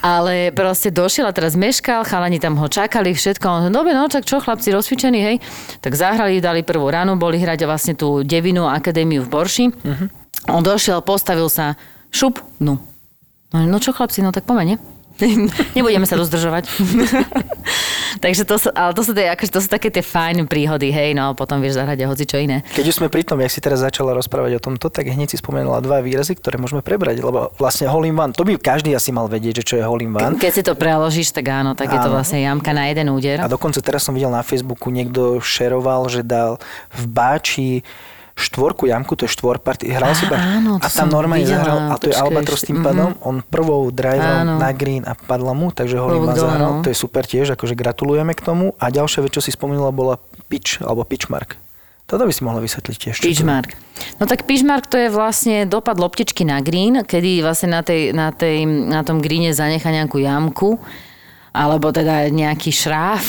[0.00, 3.44] ale proste došiel a teraz meškal, chalani tam ho čakali, všetko.
[3.44, 5.36] On, dobre, no, čak čo, chlapci rozcvičení, hej.
[5.84, 9.64] Tak zahrali, dali prvú ranu, boli hrať vlastne tú devinu akadémiu v Borši.
[9.68, 10.08] Uh-huh.
[10.48, 11.76] On došiel, postavil sa,
[12.08, 12.80] šup, no.
[13.54, 14.76] No, čo chlapci, no tak poďme, nie?
[15.78, 16.66] Nebudeme sa dozdržovať.
[18.20, 21.14] Takže to sú, ale to sú, tie, akože to sú také tie fajn príhody, hej,
[21.16, 22.62] no potom vieš zahrať a hoci čo iné.
[22.74, 25.38] Keď už sme pri tom, jak si teraz začala rozprávať o tomto, tak hneď si
[25.38, 29.10] spomenula dva výrazy, ktoré môžeme prebrať, lebo vlastne hole in one, to by každý asi
[29.10, 30.36] mal vedieť, že čo je hole in one.
[30.38, 32.16] Keď si to preložíš, tak áno, tak je to Áno.
[32.20, 33.40] vlastne jamka na jeden úder.
[33.42, 36.58] A dokonca teraz som videl na Facebooku, niekto šeroval, že dal
[36.92, 37.70] v Báči
[38.34, 41.94] štvorku jamku, to je štvorparty, hral si ba- áno, a tam normálne videla, zahral, a
[42.02, 44.54] to je počkaj, Albatros tým pádom, on prvou driveom Áno.
[44.58, 46.82] na green a padla mu, takže ho dole, zahral, no.
[46.82, 48.74] to je super tiež, akože gratulujeme k tomu.
[48.82, 50.18] A ďalšia vec, čo si spomínala, bola
[50.50, 51.54] pitch, alebo pitchmark.
[52.04, 53.14] Toto by si mohla vysvetliť tiež.
[53.16, 53.24] je.
[53.32, 53.72] Pitchmark.
[54.20, 58.28] No tak pitchmark to je vlastne dopad loptičky na green, kedy vlastne na, tej, na,
[58.28, 60.76] tej, na tom greene zanechá nejakú jamku
[61.54, 63.22] alebo teda nejaký šráf.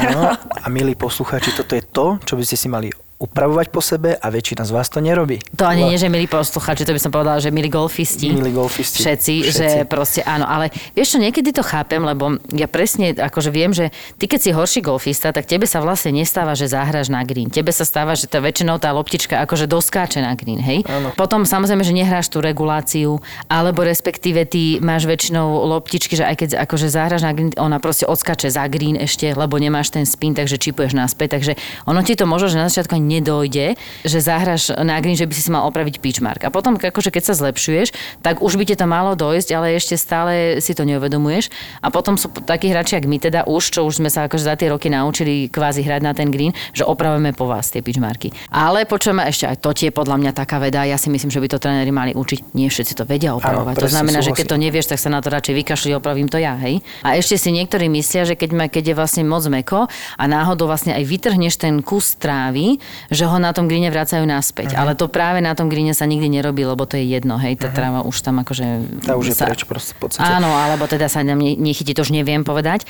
[0.00, 0.34] Áno,
[0.64, 4.26] a milí poslucháči, toto je to, čo by ste si mali upravovať po sebe a
[4.30, 5.42] väčšina z vás to nerobí.
[5.58, 8.30] To ani nie, že milí posluchači, to by som povedala, že milí golfisti.
[8.30, 9.02] Milí golfisti.
[9.02, 9.50] Všetci, Všetci.
[9.50, 10.46] že proste áno.
[10.46, 13.90] Ale vieš čo, niekedy to chápem, lebo ja presne akože viem, že
[14.22, 17.50] ty keď si horší golfista, tak tebe sa vlastne nestáva, že zahraš na green.
[17.50, 20.86] Tebe sa stáva, že to väčšinou tá loptička akože doskáče na green, hej?
[20.86, 21.10] Áno.
[21.18, 23.18] Potom samozrejme, že nehráš tú reguláciu,
[23.50, 28.06] alebo respektíve ty máš väčšinou loptičky, že aj keď akože zahraš na green, ona proste
[28.06, 31.34] odskače za green ešte, lebo nemáš ten spin, takže čipuješ naspäť.
[31.34, 31.52] Takže
[31.82, 35.48] ono ti to možno, že na začiatku nedojde, že zahraš na green, že by si
[35.48, 36.44] si mal opraviť pitchmark.
[36.44, 39.96] A potom, akože keď sa zlepšuješ, tak už by ti to malo dojsť, ale ešte
[39.96, 41.48] stále si to neuvedomuješ.
[41.80, 44.54] A potom sú takí hráči, ako my teda už, čo už sme sa akože za
[44.60, 48.28] tie roky naučili kvázi hrať na ten green, že opravujeme po vás tie pitchmarky.
[48.52, 50.84] Ale počujeme ešte aj to tie podľa mňa taká veda.
[50.84, 52.52] Ja si myslím, že by to tréneri mali učiť.
[52.52, 53.80] Nie všetci to vedia opravovať.
[53.80, 54.66] to presne, znamená, že keď to súhlasím.
[54.68, 56.84] nevieš, tak sa na to radšej vykašli, opravím to ja, hej.
[57.00, 59.88] A ešte si niektorí myslia, že keď, ma, keď je vlastne moc meko
[60.20, 62.76] a náhodou vlastne aj vytrhneš ten kus trávy,
[63.08, 64.74] že ho na tom greene vracajú naspäť.
[64.74, 67.70] Ale to práve na tom greene sa nikdy nerobí, lebo to je jedno, hej, tá
[67.70, 69.00] tráva už tam akože...
[69.06, 70.26] Tá už je sa- preč proste v podstate.
[70.26, 72.84] Áno, alebo teda sa nám ne- nechytí, to už neviem povedať.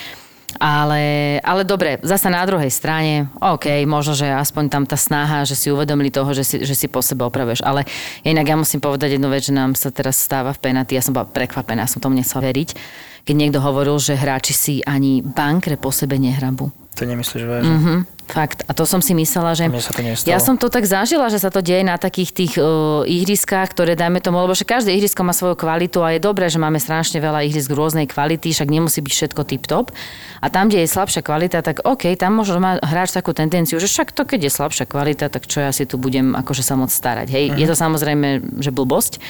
[0.56, 5.52] Ale, ale dobre, zasa na druhej strane, OK, možno, že aspoň tam tá snaha, že
[5.52, 7.60] si uvedomili toho, že si, že si po sebe opravuješ.
[7.60, 7.84] Ale
[8.24, 10.96] inak ja musím povedať jednu vec, že nám sa teraz stáva v penalty.
[10.96, 12.72] Ja som bola prekvapená, som tomu nechcela veriť.
[13.28, 16.72] Keď niekto hovoril, že hráči si ani bankre po sebe nehrabú.
[16.98, 17.70] To nemyslíš vážne?
[17.78, 17.94] Mhm,
[18.26, 18.66] fakt.
[18.66, 19.70] A to som si myslela, že...
[19.70, 20.34] Mne sa to nestalo.
[20.34, 23.94] Ja som to tak zažila, že sa to deje na takých tých uh, ihriskách, ktoré
[23.94, 27.22] dajme tomu, lebo že každé ihrisko má svoju kvalitu a je dobré, že máme strašne
[27.22, 29.94] veľa ihrisk rôznej kvality, však nemusí byť všetko tip-top.
[30.42, 33.87] A tam, kde je slabšia kvalita, tak OK, tam možno má hráč takú tendenciu, že
[33.87, 36.90] však to, keď je slabšia kvalita, tak čo ja si tu budem akože sa moc
[36.90, 37.30] starať.
[37.30, 39.22] Hej, je to samozrejme, že blbosť.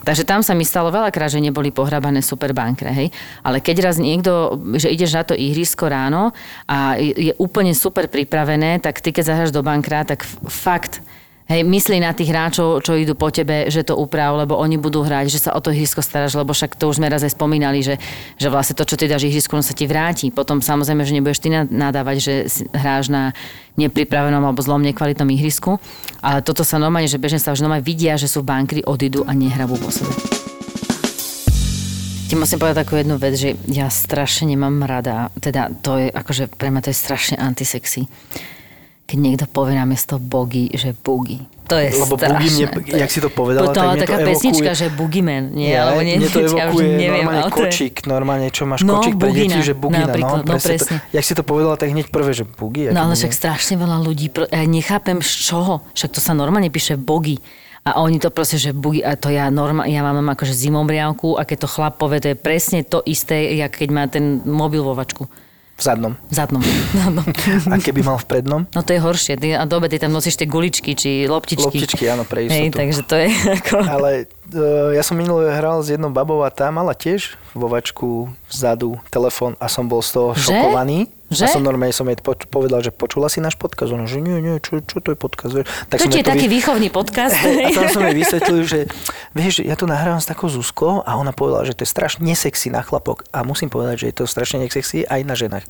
[0.00, 3.08] Takže tam sa mi stalo veľakrát, že neboli pohrabané super bankre, hej.
[3.44, 6.32] Ale keď raz niekto, že ideš na to ihrisko ráno
[6.64, 11.04] a je úplne super pripravené, tak ty keď zahráš do bankra, tak fakt
[11.52, 15.04] Hej, myslí na tých hráčov, čo idú po tebe, že to uprav, lebo oni budú
[15.04, 17.84] hrať, že sa o to ihrisko staráš, lebo však to už sme raz aj spomínali,
[17.84, 18.00] že,
[18.40, 20.32] že vlastne to, čo ty dáš ihrisku, sa ti vráti.
[20.32, 22.34] Potom samozrejme, že nebudeš ty na- nadávať, že
[22.72, 23.36] hráš na
[23.76, 25.76] nepripravenom alebo zlom nekvalitnom ihrisku,
[26.24, 29.28] ale toto sa normálne, že bežne sa už normálne vidia, že sú v bankri, odídu
[29.28, 30.08] a nehrabú po sebe.
[32.32, 36.48] Ti musím povedať takú jednu vec, že ja strašne nemám rada, teda to je akože
[36.56, 38.08] pre mňa to je strašne antisexy.
[39.12, 41.44] Keď niekto povie namiesto bogy, že bugy.
[41.68, 42.32] To je Lebo strašné.
[42.32, 44.32] Boogie mne, jak si to povedala, Potom tak taká to evokuje...
[44.32, 47.94] pesnička, že Boogeyman, nie, alebo nie, mne to ja evokuje neviem, normálne to je- kočík,
[48.08, 50.76] normálne, čo máš No, kočík pre bugina, deti, že bugina, napríklad, no, no, presne.
[50.80, 52.88] To, jak si to povedala, tak hneď prvé, že bugy.
[52.88, 56.96] No ale však strašne veľa ľudí, ja nechápem z čoho, však to sa normálne píše
[56.96, 57.36] bogy.
[57.84, 61.44] A oni to proste, že bugy, a to ja normálne, ja mám akože zimomriavku a
[61.44, 64.96] keď to chlap povie, to je presne to isté, jak keď má ten mobil vo
[64.96, 65.28] vačku.
[65.82, 66.14] V zadnom.
[66.30, 66.62] V zadnom.
[66.94, 67.26] zadnom.
[67.66, 68.60] A keby mal v prednom?
[68.70, 69.34] No to je horšie.
[69.34, 71.66] Ty, a dobe ty tam nosíš tie guličky, či loptičky.
[71.74, 72.78] Loptičky, áno, pre Hej, istotu.
[72.78, 73.76] takže to je ako...
[73.82, 74.10] Ale
[74.54, 78.94] uh, ja som minulé hral s jednou babou a tá mala tiež vo vačku vzadu
[79.10, 80.54] telefón a som bol z toho Že?
[80.54, 81.10] šokovaný.
[81.32, 81.44] Že?
[81.44, 83.90] A som normálne som jej poč- povedal, že počula si náš podcast?
[83.90, 85.52] Ona, že nie, nie, čo, čo to je podcast?
[85.54, 85.66] vieš?
[85.88, 87.34] Tak To ti je taký vy- výchovný podcast.
[87.66, 88.78] A tam som jej vysvetlil, že
[89.32, 92.68] vieš, ja tu nahrávam s takou Zuzkou a ona povedala, že to je strašne nesexy
[92.68, 93.24] na chlapok.
[93.32, 95.64] A musím povedať, že je to strašne nesexy aj na ženách.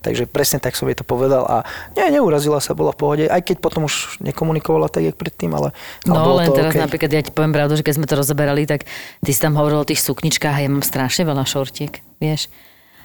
[0.00, 1.56] Takže presne tak som jej to povedal a
[1.94, 3.24] nie, neurazila sa, bola v pohode.
[3.30, 5.70] Aj keď potom už nekomunikovala tak, jak predtým, ale,
[6.04, 6.82] ale No bolo len to teraz okay.
[6.82, 8.84] napríklad, ja ti poviem pravdu, že keď sme to rozoberali, tak
[9.20, 12.50] ty si tam hovoril o tých sukničkách a ja mám strašne veľa šortiek, vieš.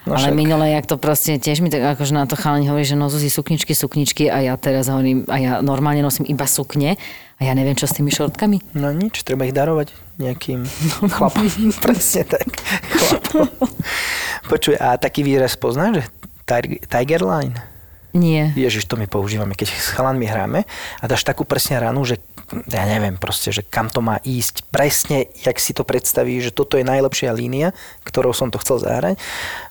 [0.10, 0.42] No ale však.
[0.42, 3.30] minule, jak to proste, tiež mi tak akože na to chalani hovorí, že nosú si
[3.30, 6.98] sukničky, sukničky a ja teraz hovorím, a ja normálne nosím iba sukne
[7.38, 8.74] a ja neviem, čo s tými šortkami.
[8.74, 10.66] No nič, treba ich darovať nejakým
[11.14, 11.46] chlapom.
[11.86, 12.50] Presne tak.
[12.90, 13.48] Chlapom.
[14.50, 16.04] Počuj, a taký výraz poznáš, že
[16.50, 17.56] Tiger- Tiger Line?
[18.10, 18.50] Nie.
[18.58, 20.66] Ježiš, to my používame, keď s chalanmi hráme
[20.98, 22.18] a dáš takú presne ranu, že
[22.50, 24.66] ja neviem proste, že kam to má ísť.
[24.74, 27.72] Presne, jak si to predstaví, že toto je najlepšia línia,
[28.06, 29.22] ktorou som to chcel zahrať.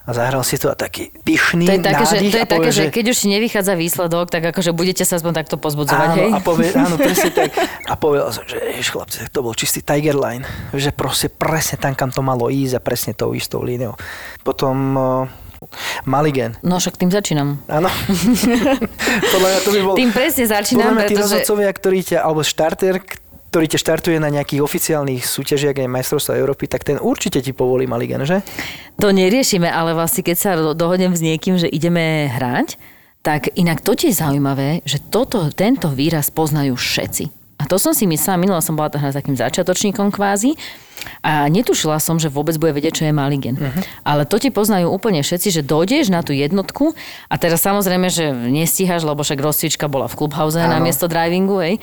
[0.09, 2.73] A zahral si to a taký pyšný To je také, že, to je také povie,
[2.73, 6.31] že keď už ti nevychádza výsledok, tak akože budete sa aspoň takto pozbudzovať, Áno, hej?
[6.33, 7.53] a povie, áno, presne tak.
[7.93, 10.45] A povedal som, že jež, chlapci, to bol čistý Tiger Line.
[10.73, 13.97] Že proste presne tam, kam to malo ísť a presne tou istou líniou.
[14.45, 15.29] Potom uh,
[16.07, 16.55] Maligen.
[16.63, 17.59] No však tým začínam.
[17.67, 17.91] Áno.
[19.35, 19.95] Podľa mňa to by bol...
[19.99, 21.23] Tým presne začínam, Podľa mňa pretože...
[21.27, 22.95] rozhodcovia, ktorí ťa, alebo štarter,
[23.49, 27.89] ktorý ťa štartuje na nejakých oficiálnych súťažiach, aj majstrovstva Európy, tak ten určite ti povolí
[27.89, 28.45] Maligen, že?
[29.01, 32.77] To neriešime, ale vlastne keď sa do- dohodnem s niekým, že ideme hrať,
[33.25, 37.38] tak inak to je zaujímavé, že toto, tento výraz poznajú všetci.
[37.59, 40.55] A to som si myslela, minula som bola teda takým začiatočníkom kvázi
[41.23, 43.59] a netušila som, že vôbec bude vedieť, čo je maligen.
[43.59, 43.83] Uh-huh.
[44.07, 46.95] Ale to ti poznajú úplne všetci, že dojdeš na tú jednotku
[47.27, 51.75] a teraz samozrejme, že nestíhaš, lebo však rozcvička bola v klubhauze na miesto drivingu, hej.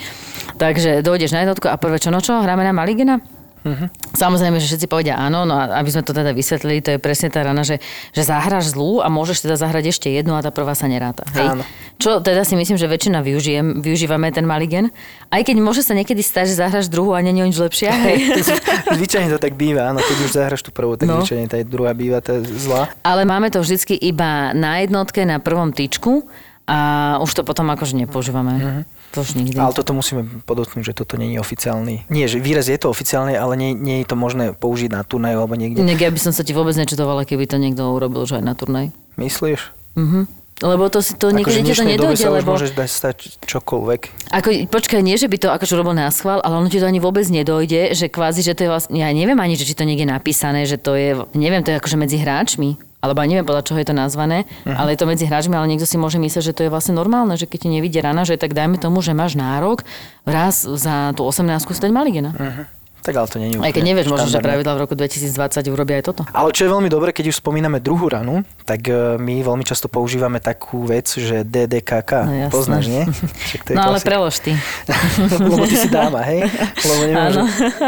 [0.55, 3.19] Takže dojdeš na jednotku a prvé čo, no čo, hráme na maligena?
[3.65, 3.89] Uh-huh.
[4.13, 7.33] Samozrejme, že všetci povedia áno, no a aby sme to teda vysvetlili, to je presne
[7.33, 7.81] tá rana, že,
[8.13, 11.25] že zahráš zlú a môžeš teda zahrať ešte jednu a tá prvá sa neráta.
[11.33, 11.57] Hej?
[11.57, 11.63] Áno.
[11.97, 14.93] Čo teda si myslím, že väčšina využijem, využívame ten maligen.
[15.33, 17.89] Aj keď môže sa niekedy stať, že zahráš druhú a nie je nič lepšia.
[18.05, 18.45] Hej?
[18.93, 19.97] Zvyčajne to tak býva, áno.
[19.97, 21.25] Keď už zahraš tú prvú, tak No.
[21.25, 22.93] zvyčajne tá druhá býva tá zlá.
[23.01, 26.29] Ale máme to vždycky iba na jednotke, na prvom tyčku
[26.69, 26.77] a
[27.21, 28.53] už to potom akože nepoužívame.
[28.57, 28.81] Uh-huh.
[29.13, 29.55] To už nikdy.
[29.55, 32.09] Ale toto musíme podotknúť, že toto je oficiálny.
[32.09, 35.45] Nie, že výraz je to oficiálny, ale nie, nie je to možné použiť na turnaju
[35.45, 35.85] alebo niekde.
[35.85, 38.53] Inak ja by som sa ti vôbec nečudovala, keby to niekto urobil, že aj na
[38.57, 38.85] turnaj.
[39.15, 39.71] Myslíš?
[39.95, 40.45] Mhm.
[40.63, 42.55] Lebo to si to Akože v niekedy ti to nedojde, sa lebo...
[42.55, 44.31] môžeš dať stať čokoľvek.
[44.31, 47.03] Ako, počkaj, nie, že by to akože robil na schvál, ale ono ti to ani
[47.03, 50.07] vôbec nedojde, že kvázi, že to je vlastne, ja neviem ani, že či to niekde
[50.07, 53.63] je napísané, že to je, neviem, to je akože medzi hráčmi, alebo aj neviem podľa
[53.69, 54.73] čoho je to nazvané, uh-huh.
[54.73, 57.37] ale je to medzi hráčmi, ale niekto si môže myslieť, že to je vlastne normálne,
[57.37, 59.85] že keď ti nevidie rana, že tak dajme tomu, že máš nárok
[60.25, 62.33] raz za tú 18 stať maligena.
[62.33, 62.65] Uh-huh.
[63.05, 65.29] Tak ale to nie je Aj keď nevieš, možno, že pravidla v roku 2020
[65.69, 66.21] urobia aj toto.
[66.33, 69.85] Ale čo je veľmi dobré, keď už spomíname druhú ranu, tak e, my veľmi často
[69.85, 72.11] používame takú vec, že DDKK.
[72.25, 72.49] No jasné.
[72.49, 73.03] Poznáš, nie?
[73.53, 74.09] Však to je No ale klasika.
[74.09, 74.51] prelož ty.
[75.45, 76.49] Lebo ty si dáma, hej?
[76.81, 77.41] Lebo neviem, že.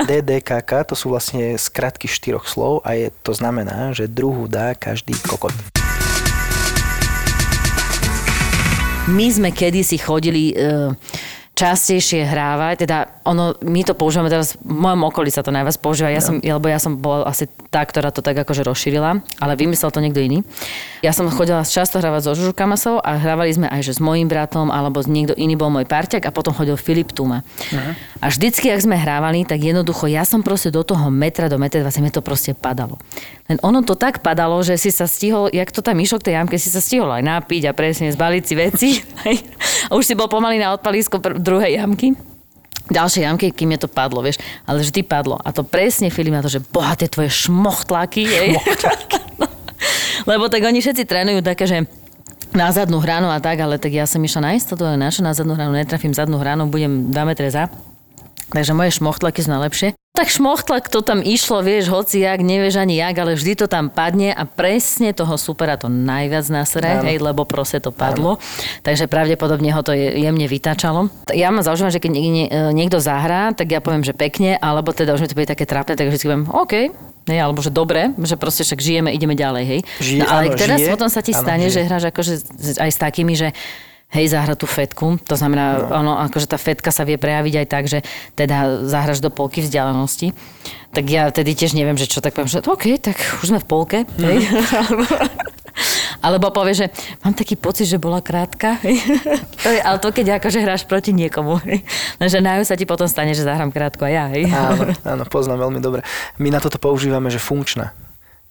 [0.06, 5.18] DDKK to sú vlastne skratky štyroch slov a je, to znamená, že druhú dá každý
[5.26, 5.50] kokot.
[9.08, 10.94] My sme kedysi chodili e,
[11.58, 16.14] častejšie hrávať, teda ono, my to používame teraz, v mojom okolí sa to najviac používa,
[16.14, 19.90] ja som, lebo ja som bola asi tá, ktorá to tak akože rozšírila, ale vymyslel
[19.90, 20.46] to niekto iný.
[21.02, 24.30] Ja som chodila často hrávať so Žužu Kamasou a hrávali sme aj že s mojím
[24.30, 27.42] bratom, alebo niekto iný bol môj parťak a potom chodil Filip Tuma.
[28.22, 31.82] A vždycky, ak sme hrávali, tak jednoducho ja som proste do toho metra, do metra
[31.82, 33.02] 20 mi to proste padalo.
[33.48, 36.34] Len ono to tak padalo, že si sa stihol, jak to tam išlo k tej
[36.36, 38.90] jamke, si sa stihol aj napiť a presne zbaliť si veci.
[39.88, 42.12] a už si bol pomaly na odpalísko pr- druhej jamky
[42.88, 44.40] ďalšej jamke, kým je to padlo, vieš.
[44.64, 45.36] Ale vždy padlo.
[45.44, 48.24] A to presne Filip na to, že boha, tie tvoje šmochtlaky.
[48.24, 48.50] hej.
[49.38, 49.46] No.
[50.26, 51.86] Lebo tak oni všetci trénujú také, že
[52.58, 55.22] na zadnú hranu a tak, ale tak ja som išla na istotu, ale na čo
[55.22, 57.70] na zadnú hranu, netrafím zadnú hranu, budem 2 metre za.
[58.50, 59.94] Takže moje šmochtlaky sú najlepšie.
[60.18, 63.94] Tak šmochtlak to tam išlo, vieš, hoci jak, nevieš ani jak, ale vždy to tam
[63.94, 68.42] padne a presne toho supera to najviac nasere, hej, lebo proste to padlo.
[68.82, 71.14] Takže pravdepodobne ho to je, jemne vytačalo.
[71.30, 74.90] Ja mám zaužívam, že keď nie, nie, niekto zahrá, tak ja poviem, že pekne, alebo
[74.90, 76.74] teda už mi to bude také trápne, tak vždy poviem, OK,
[77.30, 79.80] hej, alebo že dobre, že proste však žijeme, ideme ďalej, hej.
[80.02, 80.92] Žije, no, ale áno, teraz žije.
[80.98, 81.76] potom sa ti Áno, stane, žije.
[81.78, 82.34] že hráš akože
[82.82, 83.54] aj s takými, že
[84.12, 85.20] hej, zahra tú fetku.
[85.28, 85.92] To znamená, no.
[85.92, 88.00] ono, akože tá fetka sa vie prejaviť aj tak, že
[88.40, 90.32] teda zahraš do polky vzdialenosti.
[90.96, 93.68] Tak ja tedy tiež neviem, že čo, tak poviem, že OK, tak už sme v
[93.68, 93.98] polke.
[94.18, 94.48] Hej.
[96.26, 96.88] Alebo povie, že
[97.22, 98.82] mám taký pocit, že bola krátka.
[99.68, 101.60] To je, ale to keď akože hráš proti niekomu.
[102.24, 104.26] Lenže najmä sa ti potom stane, že zahrám krátko a ja.
[104.32, 104.48] Hej.
[104.48, 106.08] Áno, áno, poznám veľmi dobre.
[106.40, 107.92] My na toto používame, že funkčná.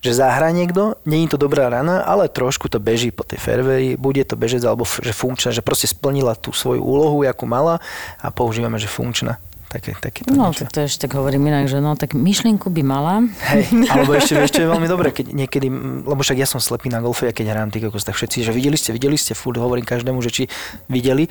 [0.07, 3.99] Že zahrá niekto, nie je to dobrá rana, ale trošku to beží po tej fairway,
[3.99, 7.83] bude to bežec alebo že funkčná, že proste splnila tú svoju úlohu, akú mala
[8.23, 9.43] a používame, že funkčná.
[9.67, 10.63] Také, také to No, niečo.
[10.63, 13.27] tak to ešte tak hovorím inak, že no, tak myšlienku by mala.
[13.51, 15.67] Hej, alebo ešte, ešte je veľmi dobré, keď niekedy,
[16.07, 18.55] lebo však ja som slepý na golfe, a keď hrám ty kokos, tak všetci, že
[18.55, 20.43] videli ste, videli ste, furt hovorím každému, že či
[20.87, 21.27] videli.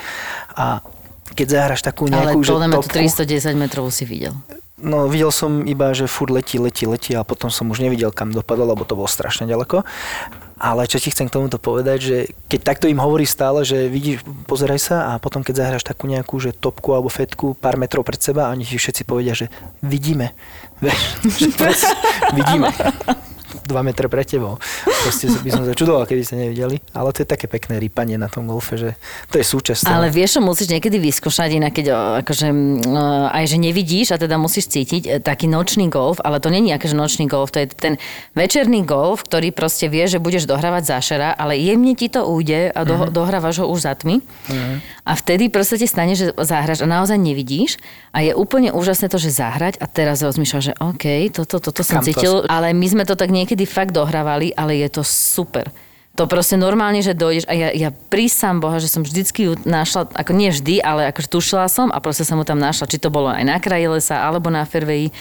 [0.59, 0.83] A
[1.31, 4.35] keď zahraš takú Ale nejakú, že mňa tú topku, 310 metrov si videl.
[4.75, 8.35] No videl som iba, že furt letí, letí, letí a potom som už nevidel, kam
[8.35, 9.87] dopadol, lebo to bolo strašne ďaleko.
[10.59, 12.17] Ale čo ti chcem k tomuto povedať, že
[12.51, 16.39] keď takto im hovorí stále, že vidíš, pozeraj sa a potom keď zahráš takú nejakú,
[16.43, 19.47] že topku alebo fetku pár metrov pred seba a oni ti všetci povedia, že
[19.79, 20.35] vidíme.
[20.83, 20.99] Vieš,
[21.39, 21.47] že
[22.39, 22.67] vidíme.
[23.65, 24.61] Dva metre pred tebou.
[24.85, 26.77] Proste by som sa čudoval, keby ste nevideli.
[26.93, 28.93] Ale to je také pekné rýpanie na tom golfe, že
[29.33, 29.89] to je súčasť.
[29.89, 31.87] Ale vieš, čo musíš niekedy vyskúšať, inak keď
[32.21, 32.47] akože,
[33.33, 36.93] aj že nevidíš a teda musíš cítiť e, taký nočný golf, ale to není akože
[36.93, 37.93] nočný golf, to je ten
[38.37, 42.81] večerný golf, ktorý proste vie, že budeš dohrávať zášera, ale jemne ti to ujde a
[42.83, 43.13] do, uh-huh.
[43.13, 44.19] dohrávaš ho už za tmy.
[44.19, 44.77] Uh-huh.
[45.05, 47.79] A vtedy proste ti stane, že zahraš a naozaj nevidíš
[48.11, 52.01] a je úplne úžasné to, že zahrať a teraz rozmýšľaš, že OK, toto, toto som
[52.01, 55.71] Kam to cítil, ale my sme to tak niekedy fakt dohrávali, ale je to super.
[56.15, 60.11] To proste normálne, že dojdeš a ja, ja prísam Boha, že som vždycky ju našla,
[60.11, 63.11] ako nie vždy, ale akože tušila som a proste som mu tam našla, či to
[63.11, 65.11] bolo aj na kraji lesa, alebo na fairwayi.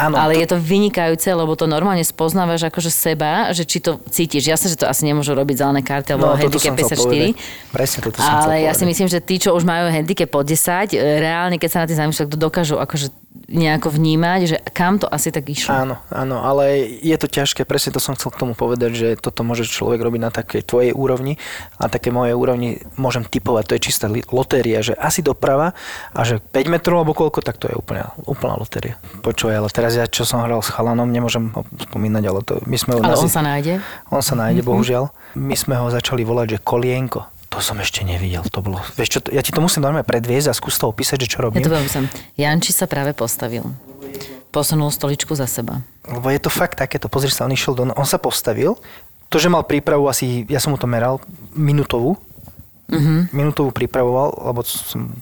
[0.00, 4.00] Áno, ale to- je to vynikajúce, lebo to normálne spoznávaš akože seba, že či to
[4.08, 4.48] cítiš.
[4.48, 7.04] Jasne, že to asi nemôžu robiť zelené karty alebo No, handicap som chcel 54.
[7.04, 7.28] povedať.
[7.70, 10.96] Presne toto som Ale ja si myslím, že tí, čo už majú handicap po 10,
[10.96, 13.12] e, reálne, keď sa na tým zamýšľajú, to dokážu akože
[13.50, 15.70] nejako vnímať, že kam to asi tak išlo.
[15.74, 19.42] Áno, áno, ale je to ťažké, presne to som chcel k tomu povedať, že toto
[19.42, 21.38] môže človek robiť na takej tvojej úrovni
[21.78, 25.74] a také mojej úrovni môžem typovať, to je čistá lotéria, že asi doprava
[26.14, 28.98] a že 5 metrov alebo koľko, tak to je úplne, úplná lotéria.
[29.22, 32.74] Počúvaj, ale teraz ja, čo som hral s chalanom, nemôžem ho spomínať, ale to, my
[32.74, 33.74] sme ho Ale on nazi- sa nájde.
[34.06, 35.10] on sa nájde, bohužiaľ.
[35.34, 37.24] My sme ho začali volať, že Kolienko.
[37.48, 38.78] To som ešte nevidel, to bolo...
[38.94, 41.44] Vieš čo, ja ti to musím normálne predviesť a skús to opísať, že čo Ja
[41.44, 41.60] robím.
[41.60, 42.04] to poviem som.
[42.34, 43.66] Janči sa práve postavil.
[44.48, 45.82] Posunul stoličku za seba.
[46.04, 47.86] Lebo je to fakt takéto, pozri sa, on išiel do...
[47.88, 48.78] On sa postavil,
[49.26, 51.18] to, že mal prípravu asi, ja som mu to meral,
[51.50, 52.18] minutovú,
[52.86, 52.98] Mhm.
[52.98, 53.20] mm-hmm.
[53.32, 55.14] minutovú pripravoval, lebo som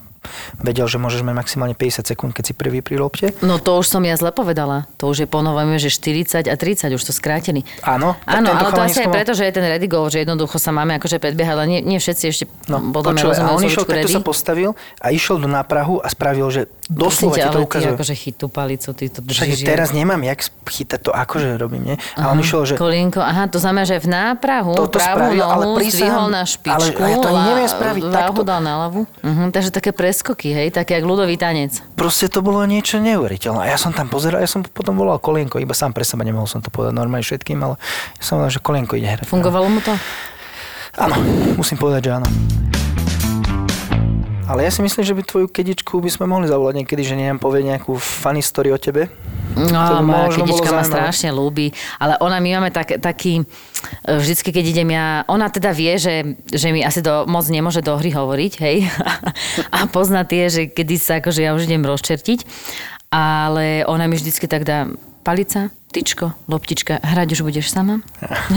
[0.57, 3.33] vedel, že môžeš mať maximálne 50 sekúnd, keď si prvý pri lopte.
[3.41, 4.87] No to už som ja zle povedala.
[4.97, 7.62] To už je ponovujeme, že 40 a 30, už to skrátili.
[7.81, 10.71] Áno, Áno, ale to asi aj preto, že je ten ready goal, že jednoducho sa
[10.71, 14.11] máme akože predbiehať, ale nie, nie všetci ešte No, podľa mňa rozumejú on išiel, ready.
[14.11, 17.57] sa postavil a išiel do náprahu a spravil, že Prosím doslova ťa, ti to ale
[17.57, 17.93] ty ukazuje.
[17.95, 19.64] akože chyť tú palicu, ty to Však držíš.
[19.64, 21.97] teraz nemám jak chytať to, akože robím, nie?
[22.14, 22.75] A on išiel, že...
[22.75, 26.38] Kolienko, aha, to znamená, že v náprahu Toto pravú spravil, ale nohu prísahám- zdvihol na
[26.38, 29.01] ale špičku, ja to neviem spraviť váhu dal na ľavu.
[29.05, 31.79] Uh-huh, takže také preskoky, hej, také jak ľudový tanec.
[31.95, 33.71] Proste to bolo niečo neuveriteľné.
[33.71, 36.59] Ja som tam pozeral, ja som potom volal Kolienko, iba sám pre seba, nemohol som
[36.59, 37.79] to povedať normálne všetkým, ale
[38.19, 39.31] ja som povedal, že Kolienko ide hrať.
[39.31, 39.95] Fungovalo mu to?
[40.99, 41.15] Áno,
[41.55, 42.27] musím povedať, že áno.
[44.49, 47.37] Ale ja si myslím, že by tvoju kedičku by sme mohli zavolať niekedy, že neviem,
[47.37, 49.13] povie nejakú funny story o tebe.
[49.53, 54.65] No, moja kedička ma strašne ľúbi, ale ona, my máme tak, taký, e, vždycky, keď
[54.73, 58.53] idem ja, ona teda vie, že, že mi asi do, moc nemôže do hry hovoriť,
[58.65, 58.89] hej,
[59.77, 62.49] a pozná tie, že kedy sa akože ja už idem rozčertiť,
[63.13, 64.89] ale ona mi vždycky tak dá
[65.29, 68.01] palica, tyčko, loptička, hrať už budeš sama?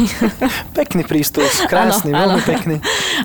[0.79, 2.47] Pekný prístup, krásny, Áno, veľmi áno.
[2.47, 2.75] pekný.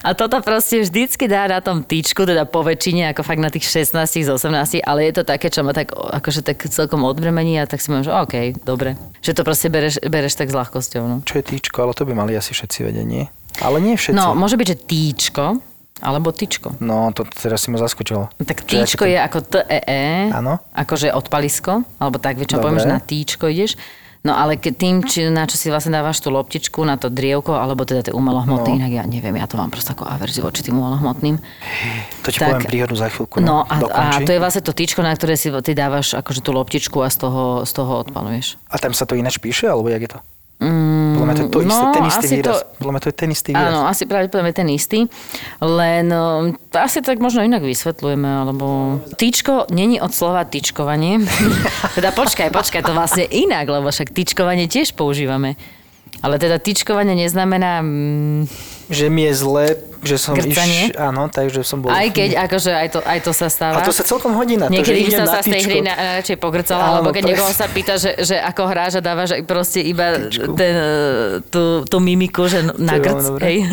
[0.03, 3.63] A toto proste vždycky dá na tom tyčku, teda po väčšine, ako fakt na tých
[3.71, 7.71] 16 z 18, ale je to také, čo ma tak, akože tak celkom odbremení a
[7.71, 8.35] tak si môžem, že OK,
[8.67, 8.99] dobre.
[9.23, 11.03] Že to proste bereš, bereš tak s ľahkosťou.
[11.07, 11.17] No.
[11.23, 13.31] Čo je týčko, ale to by mali asi všetci vedieť, nie?
[13.63, 14.19] Ale nie všetci.
[14.19, 15.45] no, môže byť, že týčko,
[15.99, 16.77] alebo tyčko.
[16.79, 18.29] No, to teraz si ma zaskočilo.
[18.37, 20.61] Tak Čo, týčko ako to- je ako T-E-E, Áno.
[20.73, 23.81] akože odpalisko, alebo tak, čo že na týčko ideš.
[24.21, 27.55] No ale keď tým, či, na čo si vlastne dávaš tú loptičku, na to drievko,
[27.55, 28.75] alebo teda tie umelohmotné, No.
[28.75, 31.39] inak ja neviem, ja to mám proste ako averziu voči tým umelohmotným.
[32.27, 33.39] To ti Tak- poviem príhodu za chvíľku.
[33.39, 34.27] No a, a dokončí.
[34.27, 37.23] to je vlastne to tyčko, na ktoré si ty dávaš akože tú loptičku a z
[37.23, 38.59] toho, z toho odpaluješ.
[38.67, 40.19] A tam sa to ináč píše, alebo jak je to?
[40.57, 42.49] Mm, Podľa mňa to je to isté, no, ten istý výraz.
[42.49, 43.69] to- Podľa mňa to je ten istý výraz.
[43.69, 44.99] Áno, asi pravdepodobne ten istý,
[45.61, 46.23] len no,
[46.73, 48.67] to asi tak možno inak vysvetľujeme, alebo...
[49.21, 51.21] Tyčko není od slova tyčkovanie.
[51.97, 55.61] teda počkaj, počkaj, to vlastne inak, lebo však tyčkovanie tiež používame.
[56.25, 57.85] Ale teda tyčkovanie neznamená...
[57.85, 58.49] Mm,
[58.87, 59.67] Že mi je zle,
[60.07, 60.95] že som Grcanie?
[60.95, 60.99] iš...
[60.99, 61.91] Áno, takže som bol...
[61.91, 63.83] aj keď, akože aj to, aj to sa stáva.
[63.83, 66.23] A to sa celkom hodí na to, Niekedy že som sa z tej hry na,
[66.23, 67.31] radšej pogrcala, Áno, lebo keď presne.
[67.35, 70.89] niekoho sa pýta, že, že ako hráš a dávaš proste iba ten, e,
[71.51, 73.67] tú, tú mimiku, že na grc, hej.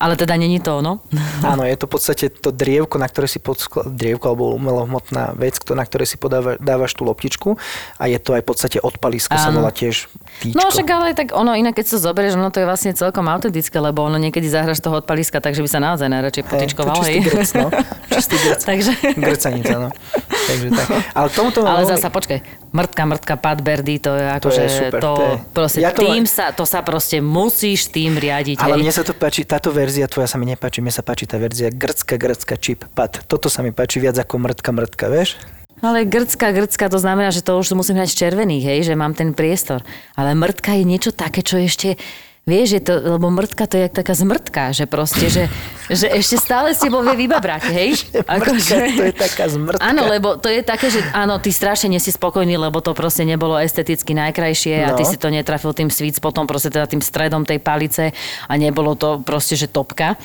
[0.00, 1.04] Ale teda není to ono.
[1.44, 3.84] Áno, je to v podstate to drievko, na ktoré si podskla...
[3.86, 7.60] drievko alebo umelohmotná vec, na ktoré si podáva, dávaš tú loptičku
[8.00, 10.08] a je to aj v podstate odpalisko, sa volá tiež
[10.40, 10.56] týčko.
[10.56, 13.76] No však ale tak ono, inak keď to zoberieš, ono to je vlastne celkom autentické,
[13.78, 16.94] lebo ono niekedy zahraš toho odpaliska, takže by sa naozaj najradšej potičkoval.
[16.94, 17.68] to čistý grc, no.
[18.10, 18.60] Čistý grc.
[18.70, 18.92] Takže...
[19.16, 19.88] Grcanica, no.
[20.24, 20.86] Takže tak.
[21.16, 22.38] Ale tomuto Ale zasa, počkaj,
[22.70, 26.04] mrtka, mrtka, pad Berdy, to je akože, je super, to, to je- proste Ja to-
[26.04, 28.60] tým sa, to sa proste musíš tým riadiť.
[28.60, 28.82] Ale hej.
[28.84, 31.72] mne sa to páči, táto verzia tvoja sa mi nepáči, mne sa páči tá verzia
[31.72, 33.24] grcka, grcka, čip, pad.
[33.24, 35.40] Toto sa mi páči viac ako mrtka, mrtka, vieš?
[35.84, 39.12] Ale grcka, grcka, to znamená, že to už musím hrať z červených, hej, že mám
[39.12, 39.84] ten priestor.
[40.16, 42.00] Ale mrtka je niečo také, čo ešte...
[42.44, 45.48] Vieš, je to, lebo mrtka to je jak taká zmrtka, že proste, že,
[45.88, 47.96] že ešte stále si tebou vie vybabrať, hej?
[48.28, 49.80] Mrtka, to je taká zmrtka.
[49.80, 53.24] Áno, lebo to je také, že áno, ty strašne nie si spokojný, lebo to proste
[53.24, 55.08] nebolo esteticky najkrajšie a ty No.
[55.08, 58.12] si to netrafil tým sweet spotom, proste teda tým stredom tej palice
[58.44, 60.20] a nebolo to proste, že topka.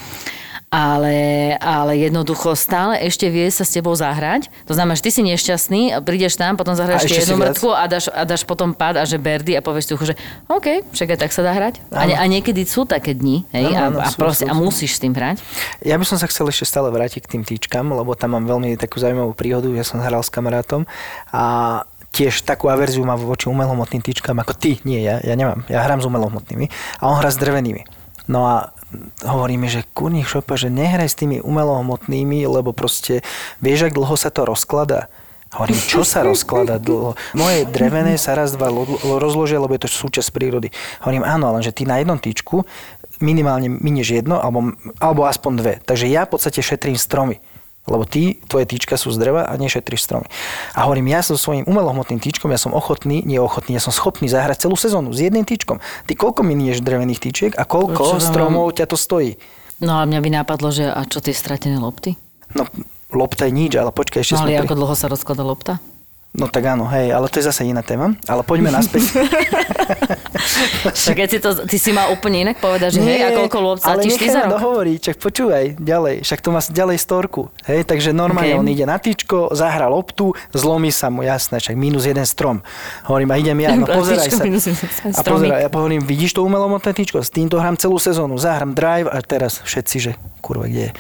[0.70, 4.54] Ale, ale jednoducho stále ešte vie sa s tebou zahrať.
[4.70, 8.06] To znamená, že ty si nešťastný, prídeš tam, potom zahráš ešte jednu mŕtku a dáš,
[8.14, 10.16] a dáš potom pád a že berdy a povieš ucho, že
[10.46, 11.82] OK, však aj tak sa dá hrať.
[11.90, 14.50] A, ne, a niekedy sú také dni, hej, Áno, áno, a, a, sú, proste, sú,
[14.50, 15.42] a musíš s tým hrať.
[15.82, 18.78] Ja by som sa chcel ešte stále vrátiť k tým týčkam, lebo tam mám veľmi
[18.78, 19.74] takú zaujímavú príhodu.
[19.74, 20.86] Ja som hral s kamarátom
[21.34, 21.82] a
[22.14, 24.78] tiež takú averziu má voči umelohmotným týčkam ako ty.
[24.86, 25.66] Nie, ja, ja nemám.
[25.66, 26.70] Ja hrám s umelohmotnými
[27.02, 27.86] a on hrá s drevenými.
[28.30, 28.70] No a
[29.22, 33.22] hovorí mi, že kurník šopa, že nehraj s tými umelohmotnými, lebo proste
[33.62, 35.12] vieš, ak dlho sa to rozkladá.
[35.50, 37.18] Hovorím, čo sa rozklada dlho?
[37.34, 40.70] Moje drevené sa raz, dva lo- lo- rozložia, lebo je to súčasť prírody.
[41.02, 42.70] Hovorím, áno, lenže ty na jednom týčku
[43.18, 45.74] minimálne minieš jedno, alebo, alebo aspoň dve.
[45.84, 47.42] Takže ja v podstate šetrím stromy.
[47.90, 50.30] Lebo ty, tvoje týčka sú z dreva a nešetríš stromy.
[50.78, 54.30] A hovorím, ja so svojím umelohmotným týčkom, ja som ochotný, nie ochotný, ja som schopný
[54.30, 55.82] zahrať celú sezónu s jedným týčkom.
[56.06, 59.42] Ty koľko minieš drevených týčiek a koľko stromov ťa to stojí?
[59.82, 62.20] No a mňa by napadlo, že a čo tie stratené lopty?
[62.54, 62.68] No,
[63.16, 64.68] lopta je nič, ale počkaj, ešte No ale pri...
[64.68, 65.82] ako dlho sa rozklada lopta?
[66.30, 68.14] No tak áno, hej, ale to je zase iná téma.
[68.30, 69.02] Ale poďme naspäť.
[70.80, 73.78] Tak keď si to, ty si mal úplne inak povedať, že hej, a koľko lôb
[73.84, 74.52] ale nechaj za rok?
[74.58, 77.42] dohovoriť, čak počúvaj ďalej, však to má ďalej storku.
[77.68, 78.62] Hej, takže normálne Ok.
[78.64, 82.64] on ide na týčko, zahra loptu, zlomí sa mu, jasné, však minus jeden strom.
[83.06, 84.44] Hovorím, a idem ja, no pozeraj sa.
[85.12, 89.12] A pozeraj, ja hovorím, vidíš to umelomotné týčko, s týmto hrám celú sezónu, zahrám drive
[89.12, 90.92] a teraz všetci, že kurva, kde je?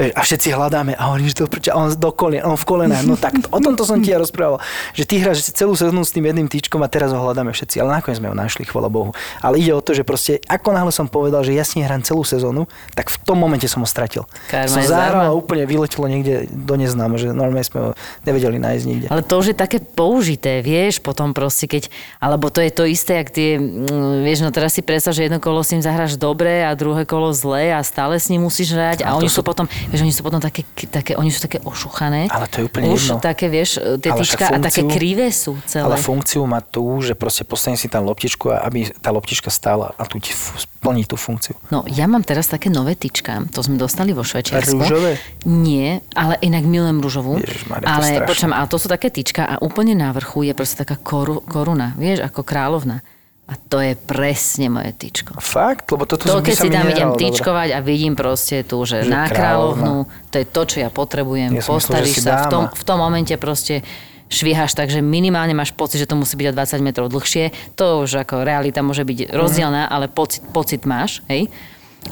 [0.00, 2.64] Vieš, a všetci hľadáme a hovorím, že to prečo, a on do kolien, on v
[2.64, 4.56] kolenách, no tak, o tomto som ti ja rozprával,
[4.96, 8.00] že ty hráš celú sezónu s tým jedným týčkom a teraz ho hľadáme všetci, ale
[8.00, 9.12] nakoniec sme ho našli, chvala Bohu.
[9.44, 12.00] Ale ide o to, že proste, ako náhle som povedal, že ja s ním hrám
[12.00, 12.64] celú sezónu,
[12.96, 14.24] tak v tom momente som ho stratil.
[14.48, 17.90] Karma som a úplne vyletelo niekde do neznáma, že normálne sme ho
[18.24, 19.06] nevedeli nájsť nikde.
[19.12, 23.20] Ale to už je také použité, vieš, potom proste keď, alebo to je to isté,
[23.20, 26.64] ak tie, mm, vieš, no teraz si predstav, že jedno kolo s ním zahráš dobre
[26.64, 29.46] a druhé kolo zle a stále s ním musíš hrať a to oni sú sú-
[29.46, 32.26] potom, vieš, oni sú potom také, také, oni sú také ošuchané.
[32.28, 33.18] Ale to je úplne Už jedno.
[33.18, 35.84] také, vieš, tie Ale však tyčka a také funkciu- krivé sú celé.
[35.84, 39.92] Ale funkciu má tú, že proste postavím si tam loptičku a aby tá loptička stála
[39.94, 41.54] a tu ti splní tú funkciu.
[41.68, 44.80] No, ja mám teraz také nové tyčka, to sme dostali vo Švečiarsku.
[44.80, 45.20] Rúžové?
[45.44, 47.36] Nie, ale inak milujem rúžovú.
[47.36, 50.52] Ježišmarja, to je ale počujem, ale to sú také tyčka a úplne na vrchu je
[50.56, 53.04] proste taká koru, koruna, vieš, ako kráľovna.
[53.50, 55.34] A to je presne moje tyčko.
[55.42, 55.90] Fakt?
[55.90, 59.26] Lebo toto To, keď si tam idem tyčkovať a vidím proste tu, že, Že na
[59.26, 61.50] kráľovnú, to je to, čo ja potrebujem.
[61.50, 63.82] Ja myslel, Postavíš sa, v tom, v tom momente proste
[64.30, 67.74] švíhaš tak, že minimálne máš pocit, že to musí byť o 20 metrov dlhšie.
[67.74, 69.08] To už ako realita môže Mhm.
[69.10, 71.50] byť rozdielna, ale pocit, pocit máš, hej?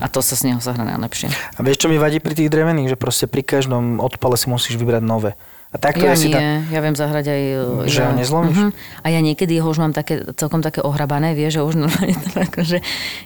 [0.03, 1.31] A to sa z neho zahra najlepšie.
[1.31, 2.93] A vieš, čo mi vadí pri tých drevených?
[2.93, 5.33] Že proste pri každom odpale si musíš vybrať nové.
[5.69, 6.73] A takto Ja ja si nie, tam...
[6.73, 7.43] ja viem zahrať aj...
[7.85, 8.57] e, Že ho nezlomíš?
[8.57, 8.69] Mhm.
[9.05, 12.41] A ja niekedy ho už mám také, celkom také ohrabané, vieš, že už normálne to
[12.41, 12.79] akože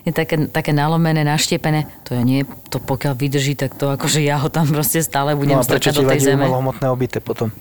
[0.02, 1.86] je také, také nalomené, naštiepené.
[2.10, 5.54] To ja nie, to pokiaľ vydrží, tak to akože ja ho tam proste stále budem
[5.54, 6.42] No strkať do tej zeme.
[6.42, 7.54] umelohmotné obité potom?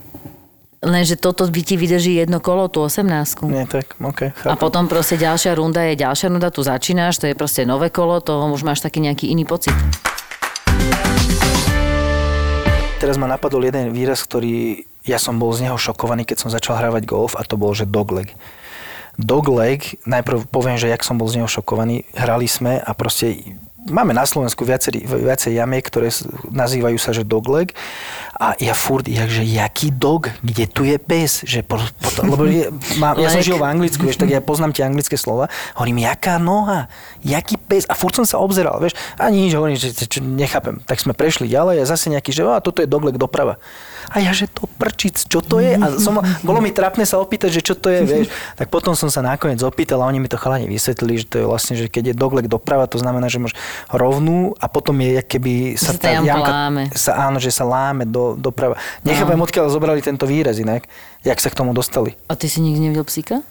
[0.82, 3.06] Lenže toto by ti vydrží jedno kolo, tú 18
[3.54, 7.38] Nie, tak, OK, A potom proste ďalšia runda je ďalšia runda, tu začínaš, to je
[7.38, 9.78] proste nové kolo, to už máš taký nejaký iný pocit.
[13.02, 16.78] Teraz ma napadol jeden výraz, ktorý ja som bol z neho šokovaný, keď som začal
[16.78, 18.38] hrávať golf a to bol, že dogleg.
[19.18, 23.58] Dogleg, najprv poviem, že jak som bol z neho šokovaný, hrali sme a proste
[23.90, 26.14] máme na Slovensku viacej, viacej jamiek, ktoré
[26.54, 27.74] nazývajú sa, že dogleg.
[28.42, 32.74] A ja furt, jakže jaký dog, kde tu je pes, že po, potom, lebo je,
[32.98, 35.46] má, ja som žil v Anglicku, vieš, tak ja poznám tie anglické slova,
[35.78, 36.90] hovorím, jaká noha,
[37.22, 37.86] jaký pes?
[37.86, 41.54] A furt som sa obzeral, vieš, a nič, hovorím, že čo, nechápem, tak sme prešli
[41.54, 43.62] ďalej a zase nejaký, že a toto je dogleg doprava.
[44.10, 45.78] A ja, že to prčic, čo to je?
[45.78, 48.28] A som, bolo mi trapné sa opýtať, že čo to je, vieš.
[48.58, 51.46] Tak potom som sa nakoniec opýtal a oni mi to chalani vysvetlili, že to je
[51.46, 53.54] vlastne, že keď je dogleg doprava, to znamená, že máš
[53.94, 56.84] rovnú a potom je, keby sa tá jamka láme.
[56.98, 58.80] sa, áno, že sa láme do, doprava.
[59.06, 60.90] Nechápem, odkiaľ zobrali tento výraz inak,
[61.22, 62.18] jak sa k tomu dostali.
[62.26, 63.46] A ty si nikdy nevidel psíka?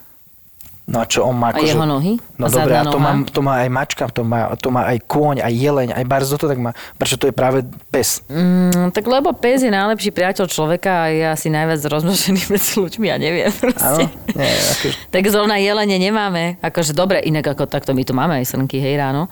[0.90, 1.70] No a čo on má A akože...
[1.70, 2.18] jeho nohy?
[2.34, 3.06] No A dobre, a to noha?
[3.06, 6.34] má, to má aj mačka, to má, to má aj kôň, aj jeleň, aj barzo
[6.34, 6.74] to tak má.
[6.98, 7.62] Prečo to je práve
[7.94, 8.26] pes?
[8.26, 13.06] Mm, tak lebo pes je najlepší priateľ človeka a je asi najviac rozmnožený medzi ľuďmi,
[13.06, 14.10] ja neviem Áno?
[14.34, 15.14] Nie, akože...
[15.14, 16.58] Tak zrovna jelene nemáme.
[16.58, 19.30] Akože dobre, inak ako takto my tu máme aj srnky, hej ráno.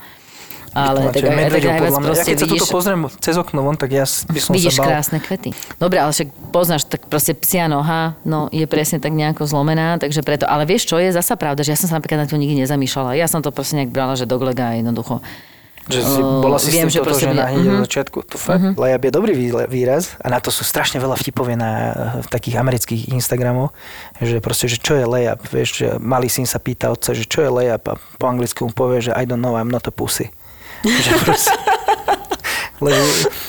[0.73, 2.09] Ale tak, aj, medveďov, najviac podľa mňa.
[2.09, 4.81] Ja keď sa vidíš, tuto pozriem cez okno von, tak ja by som vidíš sa
[4.81, 4.87] bal.
[4.91, 5.49] krásne kvety.
[5.75, 10.21] Dobre, ale však poznáš, tak proste psia noha, no je presne tak nejako zlomená, takže
[10.21, 10.45] preto.
[10.45, 13.13] Ale vieš čo, je zasa pravda, že ja som sa napríklad na to nikdy nezamýšľala.
[13.13, 15.25] Ja som to proste nejak brala, že doglega jednoducho.
[15.89, 17.73] Že si, bola si viem, že toto, proste že bude- na hneď Mhm.
[17.73, 18.17] od začiatku.
[18.29, 18.61] To fakt.
[18.61, 18.77] Uh-huh.
[18.77, 19.33] Lejab je dobrý
[19.65, 21.71] výraz a na to sú strašne veľa vtipov na
[22.21, 23.73] v takých amerických Instagramov,
[24.21, 27.41] že proste, že čo je layup, vieš, že malý syn sa pýta otca, že čo
[27.41, 30.29] je layup a po anglicky mu povie, že I don't know, I'm not a pussy.
[32.85, 33.01] lebo,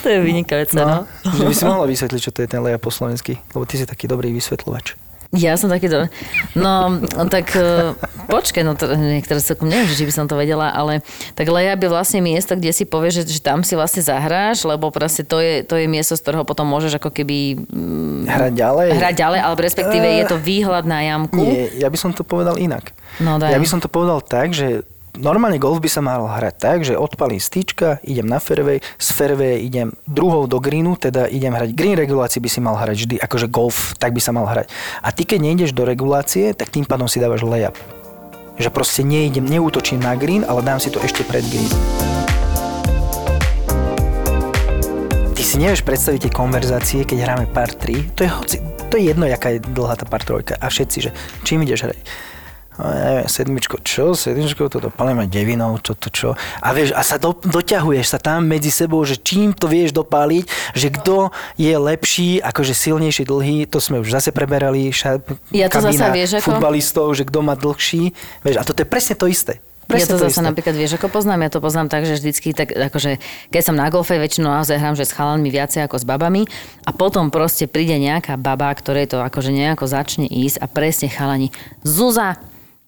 [0.03, 1.07] To je vynikajúce, no.
[1.07, 3.79] no, že by si mohla vysvetliť, čo to je ten layup po slovensky, lebo ty
[3.79, 4.99] si taký dobrý vysvetľovač.
[5.31, 6.11] Ja som taký do...
[6.59, 6.99] No,
[7.31, 7.95] tak uh,
[8.27, 11.07] počkaj, no to, niektoré celkom neviem, že či by som to vedela, ale
[11.39, 14.91] tak layup je vlastne miesto, kde si povieš, že, že tam si vlastne zahráš, lebo
[14.91, 18.87] proste to je, to je miesto, z ktorého potom môžeš ako keby mm, Hrať ďalej?
[18.99, 21.39] hrať ďalej, alebo respektíve je to výhľad na jamku.
[21.39, 22.91] Nie, ja by som to povedal inak.
[23.23, 23.55] No, daj.
[23.55, 24.83] Ja by som to povedal tak, že
[25.19, 29.59] normálne golf by sa mal hrať tak, že odpalím stýčka, idem na fairway, z fairway
[29.65, 33.47] idem druhou do greenu, teda idem hrať green regulácii by si mal hrať vždy, akože
[33.51, 34.71] golf, tak by sa mal hrať.
[35.03, 37.75] A ty keď nejdeš do regulácie, tak tým pádom si dávaš layup.
[38.61, 41.71] Že proste neidem, neútočím na green, ale dám si to ešte pred green.
[45.35, 48.57] Ty si nevieš predstaviť tie konverzácie, keď hráme par 3, to je, hoci,
[48.87, 50.55] to je jedno, jaká je dlhá tá par trojka.
[50.61, 51.09] A všetci, že
[51.41, 51.99] čím ideš hrať?
[52.81, 54.17] No, ja neviem, sedmičko, čo?
[54.17, 56.33] Sedmičko, toto palíme devinou, čo to čo?
[56.57, 60.49] A vieš, a sa do, doťahuješ sa tam medzi sebou, že čím to vieš dopáliť,
[60.73, 65.21] že kto je lepší, akože silnejší, dlhý, to sme už zase preberali, ša,
[65.53, 68.87] Ja to zasa kabína vieš, ako- futbalistov, že kto má dlhší, vieš, a toto je
[68.89, 69.61] presne to isté.
[69.85, 70.47] Ja Presne to zase isté.
[70.47, 73.19] napríklad, vieš, ako poznám, ja to poznám tak, že vždycky, tak, akože,
[73.51, 76.47] keď som na golfe, väčšinou naozaj hrám, že s chalanmi viacej ako s babami
[76.87, 81.51] a potom proste príde nejaká baba, ktorej to akože nejako začne ísť a presne chalani,
[81.83, 82.39] Zuza,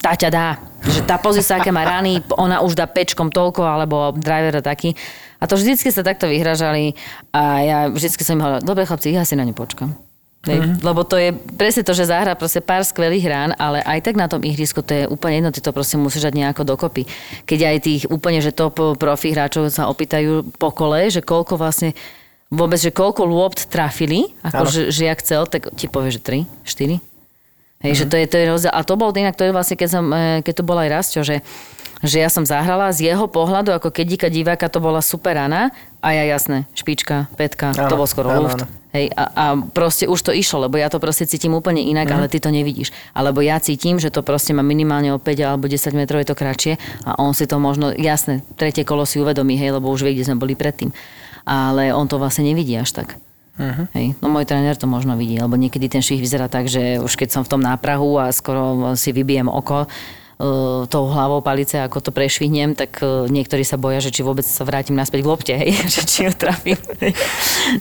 [0.03, 0.47] tá ťa dá.
[0.83, 4.91] Že tá pozícia, aké má rany, ona už dá pečkom toľko, alebo driver taký.
[5.39, 6.91] A to vždycky sa takto vyhražali
[7.31, 9.95] a ja vždycky som im hovorila, dobre chlapci, ja si na ňu počkam.
[10.43, 10.83] Hej, Mhm.
[10.83, 14.27] Lebo to je presne to, že zahra proste pár skvelých rán, ale aj tak na
[14.27, 17.07] tom ihrisku to je úplne jedno, ty to proste musíš dať nejako dokopy.
[17.47, 21.95] Keď aj tých úplne, že top profi hráčov sa opýtajú po kole, že koľko vlastne
[22.51, 24.71] vôbec, že koľko lôpt trafili, ako Áno.
[24.71, 26.99] že, že jak chcel, tak ti povie, že 3, 4.
[27.84, 27.99] Hej, Mhm.
[27.99, 28.71] že to je, to je rozdiel.
[28.71, 31.21] A to bol inak, to je vlastne, keď, som, eh, keď to bol aj Rastio,
[31.21, 31.43] že,
[31.99, 35.71] že ja som zahrala z jeho pohľadu, ako keď díka diváka to bola super rana
[35.99, 38.59] a ja jasné, špička, petka, to Áno, bol skoro áno, luft.
[38.59, 38.67] áno.
[38.91, 42.13] Hej, a, a proste už to išlo, lebo ja to proste cítim úplne inak, Mhm.
[42.13, 42.93] ale ty to nevidíš.
[43.11, 46.36] Alebo ja cítim, že to proste má minimálne o 5 alebo 10 metrov je to
[46.36, 46.73] kratšie
[47.03, 50.23] a on si to možno, jasné, tretie kolo si uvedomí, hej, lebo už vie, kde
[50.25, 50.93] sme boli predtým.
[51.43, 53.17] Ale on to vlastne nevidí až tak.
[53.53, 53.83] Mhm.
[53.93, 54.07] Hej.
[54.17, 57.29] No môj tréner to možno vidí, lebo niekedy ten švih vyzerá tak, že už keď
[57.29, 62.11] som v tom náprahu a skoro si vybijem oko, uh, tou hlavou palice, ako to
[62.11, 65.71] prešvihnem, tak uh, niektorí sa boja, že či vôbec sa vrátim naspäť k lopte, hej,
[65.93, 66.79] že či ju trafím,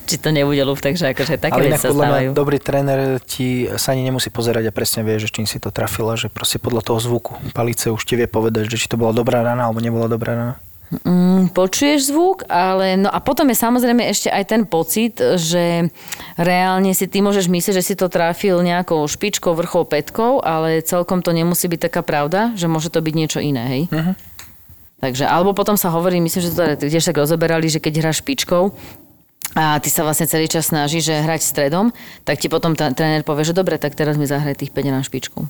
[0.05, 2.29] či to nebude luft, takže akože také Ale inak sa podľa mňa stávajú.
[2.37, 6.15] dobrý tréner ti sa ani nemusí pozerať a presne vie, že čím si to trafila,
[6.21, 9.41] že proste podľa toho zvuku palice už ti vie povedať, že či to bola dobrá
[9.41, 10.55] rana alebo nebola dobrá rana.
[10.93, 15.89] Mm, počuješ zvuk, ale no a potom je samozrejme ešte aj ten pocit, že
[16.37, 21.25] reálne si ty môžeš myslieť, že si to trafil nejakou špičkou, vrchou, petkou, ale celkom
[21.25, 23.83] to nemusí byť taká pravda, že môže to byť niečo iné, hej?
[23.89, 24.13] Mhm.
[25.03, 28.23] Takže, alebo potom sa hovorí, myslím, že to teda tiež tak rozoberali, že keď hráš
[28.23, 28.71] špičkou,
[29.53, 31.93] a ty sa vlastne celý čas snažíš že hrať stredom,
[32.25, 35.03] tak ti potom ten tréner povie, že dobre, tak teraz mi zahraj tých 5 na
[35.05, 35.45] špičku.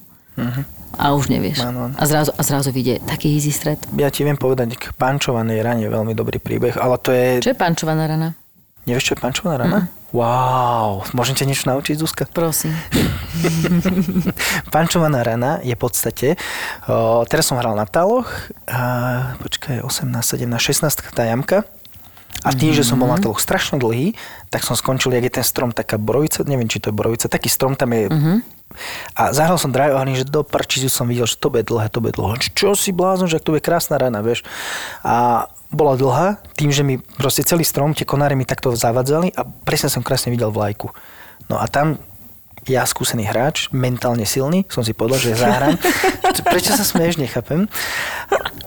[0.97, 1.61] A už nevieš.
[1.61, 1.69] Mhm.
[1.69, 1.95] Áno, áno.
[1.97, 3.81] A zrazu, a zrazu vidie taký easy stred.
[3.97, 7.41] Ja ti viem povedať k pančovanej rane veľmi dobrý príbeh, ale to je...
[7.41, 8.37] Čo je pančovaná rana?
[8.85, 9.79] Nevieš, čo je pančovaná rana?
[10.13, 12.29] Wow, môžem ťa niečo naučiť, Zuzka?
[12.29, 12.77] Prosím.
[14.75, 16.37] Pančovaná rana je v podstate,
[16.85, 18.29] o, teraz som hral na taloch,
[18.69, 21.65] a, počkaj, 18, 17, 16 tá jamka.
[22.45, 24.19] A tým, že som bol na taloch strašne dlhý,
[24.51, 27.49] tak som skončil, jak je ten strom, taká borovica, neviem, či to je borovica, taký
[27.49, 28.13] strom tam je.
[29.17, 32.03] A zahral som a hovorím, že do prčicu som videl, že to bude dlhé, to
[32.03, 32.41] bude dlhé.
[32.53, 34.45] Čo si blázon, že to bude krásna rana, vieš.
[35.03, 39.43] A bola dlhá, tým, že mi proste celý strom, tie konáre mi takto zavadzali a
[39.45, 40.93] presne som krásne videl vlajku.
[41.49, 41.97] No a tam
[42.71, 45.75] ja, skúsený hráč, mentálne silný, som si povedal, že zahrám.
[46.53, 47.67] Prečo sa smieš, nechápem.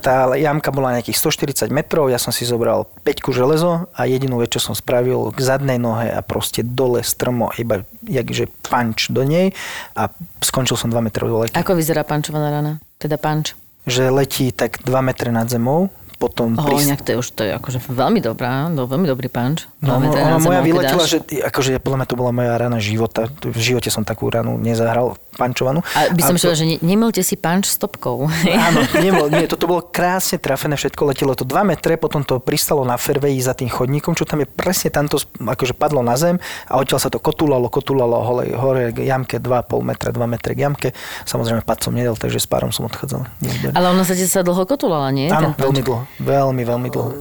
[0.03, 4.51] Tá jamka bola nejakých 140 metrov, ja som si zobral 5 železo a jedinú vec,
[4.51, 9.55] čo som spravil, k zadnej nohe a proste dole strmo, iba jakže punch do nej
[9.97, 10.11] a
[10.43, 11.45] skončil som 2 metrov dole.
[11.55, 12.83] Ako vyzerá pančovaná rana?
[12.99, 13.55] Teda panč.
[13.87, 17.51] Že letí tak 2 metre nad zemou, potom Oh, inak to je už to je
[17.51, 19.67] akože veľmi dobrá, no, veľmi dobrý panč.
[19.83, 22.79] No, no, teda ona na moja vyletela, že akože podľa mňa to bola moja rana
[22.79, 23.27] života.
[23.29, 25.83] V živote som takú ranu nezahral, pančovanú.
[25.93, 28.31] A by som to- myslel, že ne, nemilte si panč s topkou.
[28.67, 32.81] Áno, nebol, nie, toto bolo krásne trafené, všetko letelo to 2 metre, potom to pristalo
[32.81, 36.79] na fairway za tým chodníkom, čo tam je presne tamto, akože padlo na zem a
[36.79, 40.87] odtiaľ sa to kotulalo, kotulalo hore, hore k jamke 2,5 metra, 2 metre k jamke.
[41.25, 43.27] Samozrejme, pad som nedal, takže s párom som odchádzal.
[43.43, 43.71] Nezber.
[43.75, 45.27] Ale ona sa ti sa dlho kotulala, nie?
[45.27, 47.11] Áno, veľmi dlho, veľmi, veľmi dlho.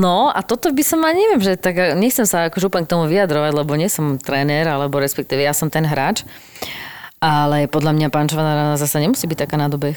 [0.00, 3.10] No a toto by som, aj neviem, že tak nechcem sa akože úplne k tomu
[3.10, 6.22] vyjadrovať, lebo nie som tréner, alebo respektíve ja som ten hráč.
[7.18, 9.96] Ale podľa mňa pančovaná rana zase nemusí byť taká na dobeh.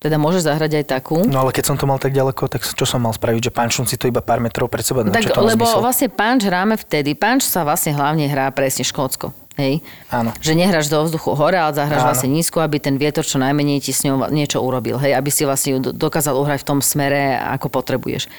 [0.00, 1.28] Teda môžeš zahrať aj takú.
[1.28, 3.84] No ale keď som to mal tak ďaleko, tak čo som mal spraviť, že pančnúť
[3.84, 5.04] si to iba pár metrov pred seba?
[5.04, 5.84] Tak, lebo zmysel?
[5.84, 7.12] vlastne punch hráme vtedy.
[7.12, 9.28] Punch sa vlastne hlavne hrá presne škótsko.
[9.60, 9.84] Hej?
[10.08, 10.32] Áno.
[10.40, 12.08] Že nehráš do vzduchu hore, ale zahráš Áno.
[12.16, 14.96] vlastne nízko, aby ten vietor čo najmenej ti s ňou niečo urobil.
[14.96, 15.12] Hej?
[15.20, 18.32] Aby si vlastne dokázal uhrať v tom smere, ako potrebuješ.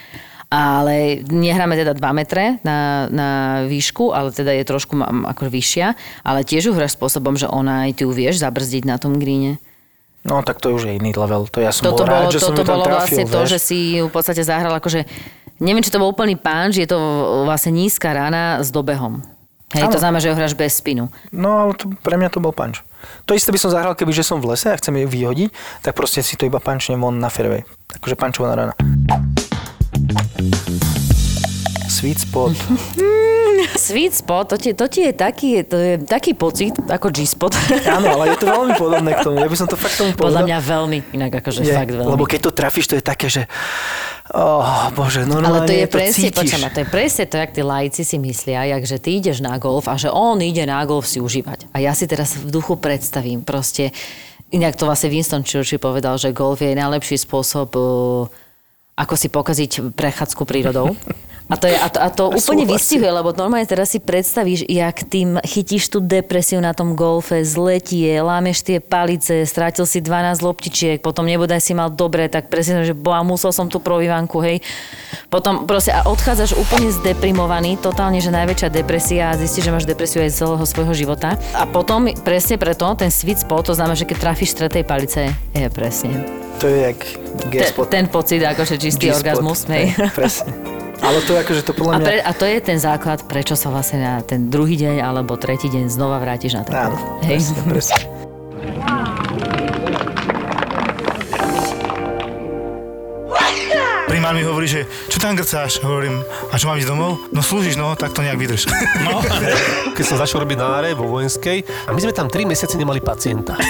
[0.50, 3.30] Ale nehráme teda 2 metre na, na
[3.70, 5.94] výšku, ale teda je trošku ako vyššia,
[6.26, 9.62] ale tiež ju hráš spôsobom, že ona aj ty ju vieš zabrzdiť na tom gríne.
[10.22, 11.50] No tak to už je iný level.
[11.50, 13.40] To ja som Toto bol rád, bolo, že som toto tam bolo trafil, vlastne to,
[13.42, 13.50] vieš.
[13.50, 15.02] že si ju v podstate zahral akože,
[15.58, 16.98] neviem, či to bol úplný punch, je to
[17.50, 19.26] vlastne nízka rana s dobehom.
[19.72, 20.04] Hej, to Áno.
[20.04, 21.08] znamená, že ho hráš bez spinu.
[21.32, 22.84] No ale to, pre mňa to bol punch.
[23.26, 25.50] To isté by som zahral, keby že som v lese a chcem ju vyhodiť,
[25.82, 27.64] tak proste si to iba punchnem von na fairway.
[27.98, 28.74] Akože punchovaná rana.
[32.02, 32.58] Sweet spot.
[33.78, 37.54] Sweet spot, to ti, to ti je, taký, to je taký pocit ako G-spot.
[38.02, 39.38] Áno, ale je to veľmi podobné k tomu.
[39.38, 40.50] Ja by som to fakt tomu Podľa povedal.
[40.50, 42.10] mňa veľmi, inak akože je, fakt veľmi.
[42.10, 43.46] Lebo keď to trafíš, to je také, že
[44.34, 46.38] oh, bože, Ale normálne to je to presne, cítiš.
[46.42, 49.54] počujem, to je presne to, jak tí lajci si myslia, jak že ty ideš na
[49.62, 51.70] golf a že on ide na golf si užívať.
[51.70, 53.94] A ja si teraz v duchu predstavím proste,
[54.50, 58.26] inak to vlastne Winston Churchill povedal, že golf je najlepší spôsob, uh,
[58.98, 60.98] ako si pokaziť prechádzku prírodou.
[61.52, 62.72] A to, je, a to, a to úplne Súhlasím.
[62.72, 68.16] vystihuje, lebo normálne teraz si predstavíš, jak tým chytíš tú depresiu na tom golfe, zletie,
[68.18, 72.94] lámeš tie palice, strátil si 12 loptičiek, potom nebodaj si mal dobre, tak presne, že
[72.94, 74.64] boha, musel som tú provývanku, hej.
[75.28, 80.22] Potom proste a odchádzaš úplne zdeprimovaný, totálne, že najväčšia depresia a zistíš, že máš depresiu
[80.22, 81.36] aj z celého svojho života.
[81.52, 85.68] A potom presne preto ten sweet spot, to znamená, že keď trafíš stretej palice, je
[85.68, 86.24] presne.
[86.58, 87.00] To je jak
[87.42, 87.88] Ten, G-spot.
[87.90, 89.20] ten pocit, akože čistý G-spot.
[89.20, 89.92] orgazmus, hej.
[90.14, 90.52] Presne.
[91.02, 92.06] Ale to je akože to podľa A, mňa...
[92.06, 95.66] pre, a to je ten základ, prečo sa vlastne na ten druhý deň alebo tretí
[95.68, 96.98] deň znova vrátiš na ten Áno.
[97.26, 97.42] Hej.
[97.42, 98.00] presne, presne.
[104.12, 105.80] Primár mi hovorí, že čo tam grcáš?
[105.80, 106.20] Hovorím,
[106.52, 107.32] a čo mám ísť domov?
[107.32, 108.68] No slúžiš, no, tak to nejak vydrž.
[109.08, 109.24] No.
[109.98, 113.00] keď som začal robiť na áre vo vojenskej a my sme tam 3 mesiace nemali
[113.00, 113.56] pacienta.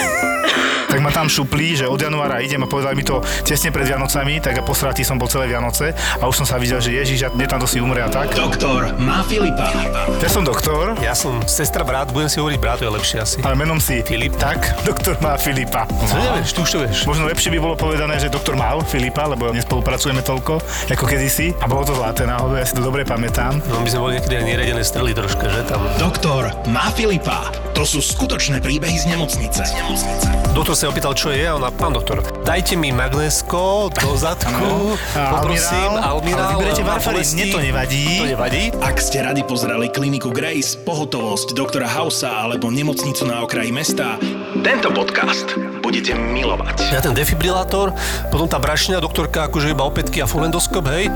[0.91, 4.43] tak ma tam šuplí, že od januára idem a povedali mi to tesne pred Vianocami,
[4.43, 7.47] tak a posratý som bol celé Vianoce a už som sa videl, že Ježiš, mne
[7.47, 8.35] tam to si umre a tak.
[8.35, 9.71] Doktor má Filipa.
[10.19, 13.37] Ja som doktor, Ja som sestra, brat, budem si hovoriť brat, to je lepšie asi.
[13.39, 14.35] ale menom si Filip.
[14.35, 15.87] Tak, doktor má Filipa.
[15.87, 16.97] Co nevieš, ty už to vieš.
[17.07, 20.59] Možno lepšie by bolo povedané, že doktor mal Filipa, lebo nespolupracujeme toľko,
[20.91, 21.55] ako kedysi.
[21.61, 23.63] A bolo to zlaté náhodou, ja si to dobre pamätám.
[23.71, 25.79] No, my sme boli niekedy aj neredené strely troška, že tam.
[25.95, 27.47] Doktor má Filipa.
[27.73, 29.63] To sú skutočné príbehy z nemocnice.
[29.63, 30.27] Z nemocnice.
[30.51, 35.91] Doktor sa opýtal, čo je a ona, pán doktor, dajte mi magnésko do zadku, poprosím,
[35.95, 36.59] almirál.
[36.59, 37.35] vyberete bolesti.
[37.39, 38.05] mne to nevadí.
[38.19, 38.63] To nevadí.
[38.83, 44.19] Ak ste radi pozerali kliniku Grace, pohotovosť doktora Hausa alebo nemocnicu na okraji mesta,
[44.59, 46.87] tento podcast budete milovať.
[46.87, 47.91] Ja ten defibrilátor,
[48.31, 51.11] potom tá brašňa, doktorka akože iba opätky a full endoskop, hej.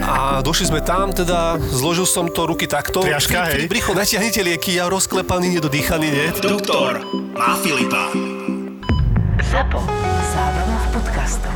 [0.00, 3.04] A došli sme tam, teda zložil som to ruky takto.
[3.04, 3.68] Triaška, hej.
[3.68, 6.26] Rýchlo, natiahnite lieky, ja rozklepaný, nedodýchaný, nie?
[6.40, 7.04] Doktor
[7.36, 8.08] má Filipa.
[9.52, 9.84] ZAPO.
[10.32, 11.54] Zábrná v podcastov.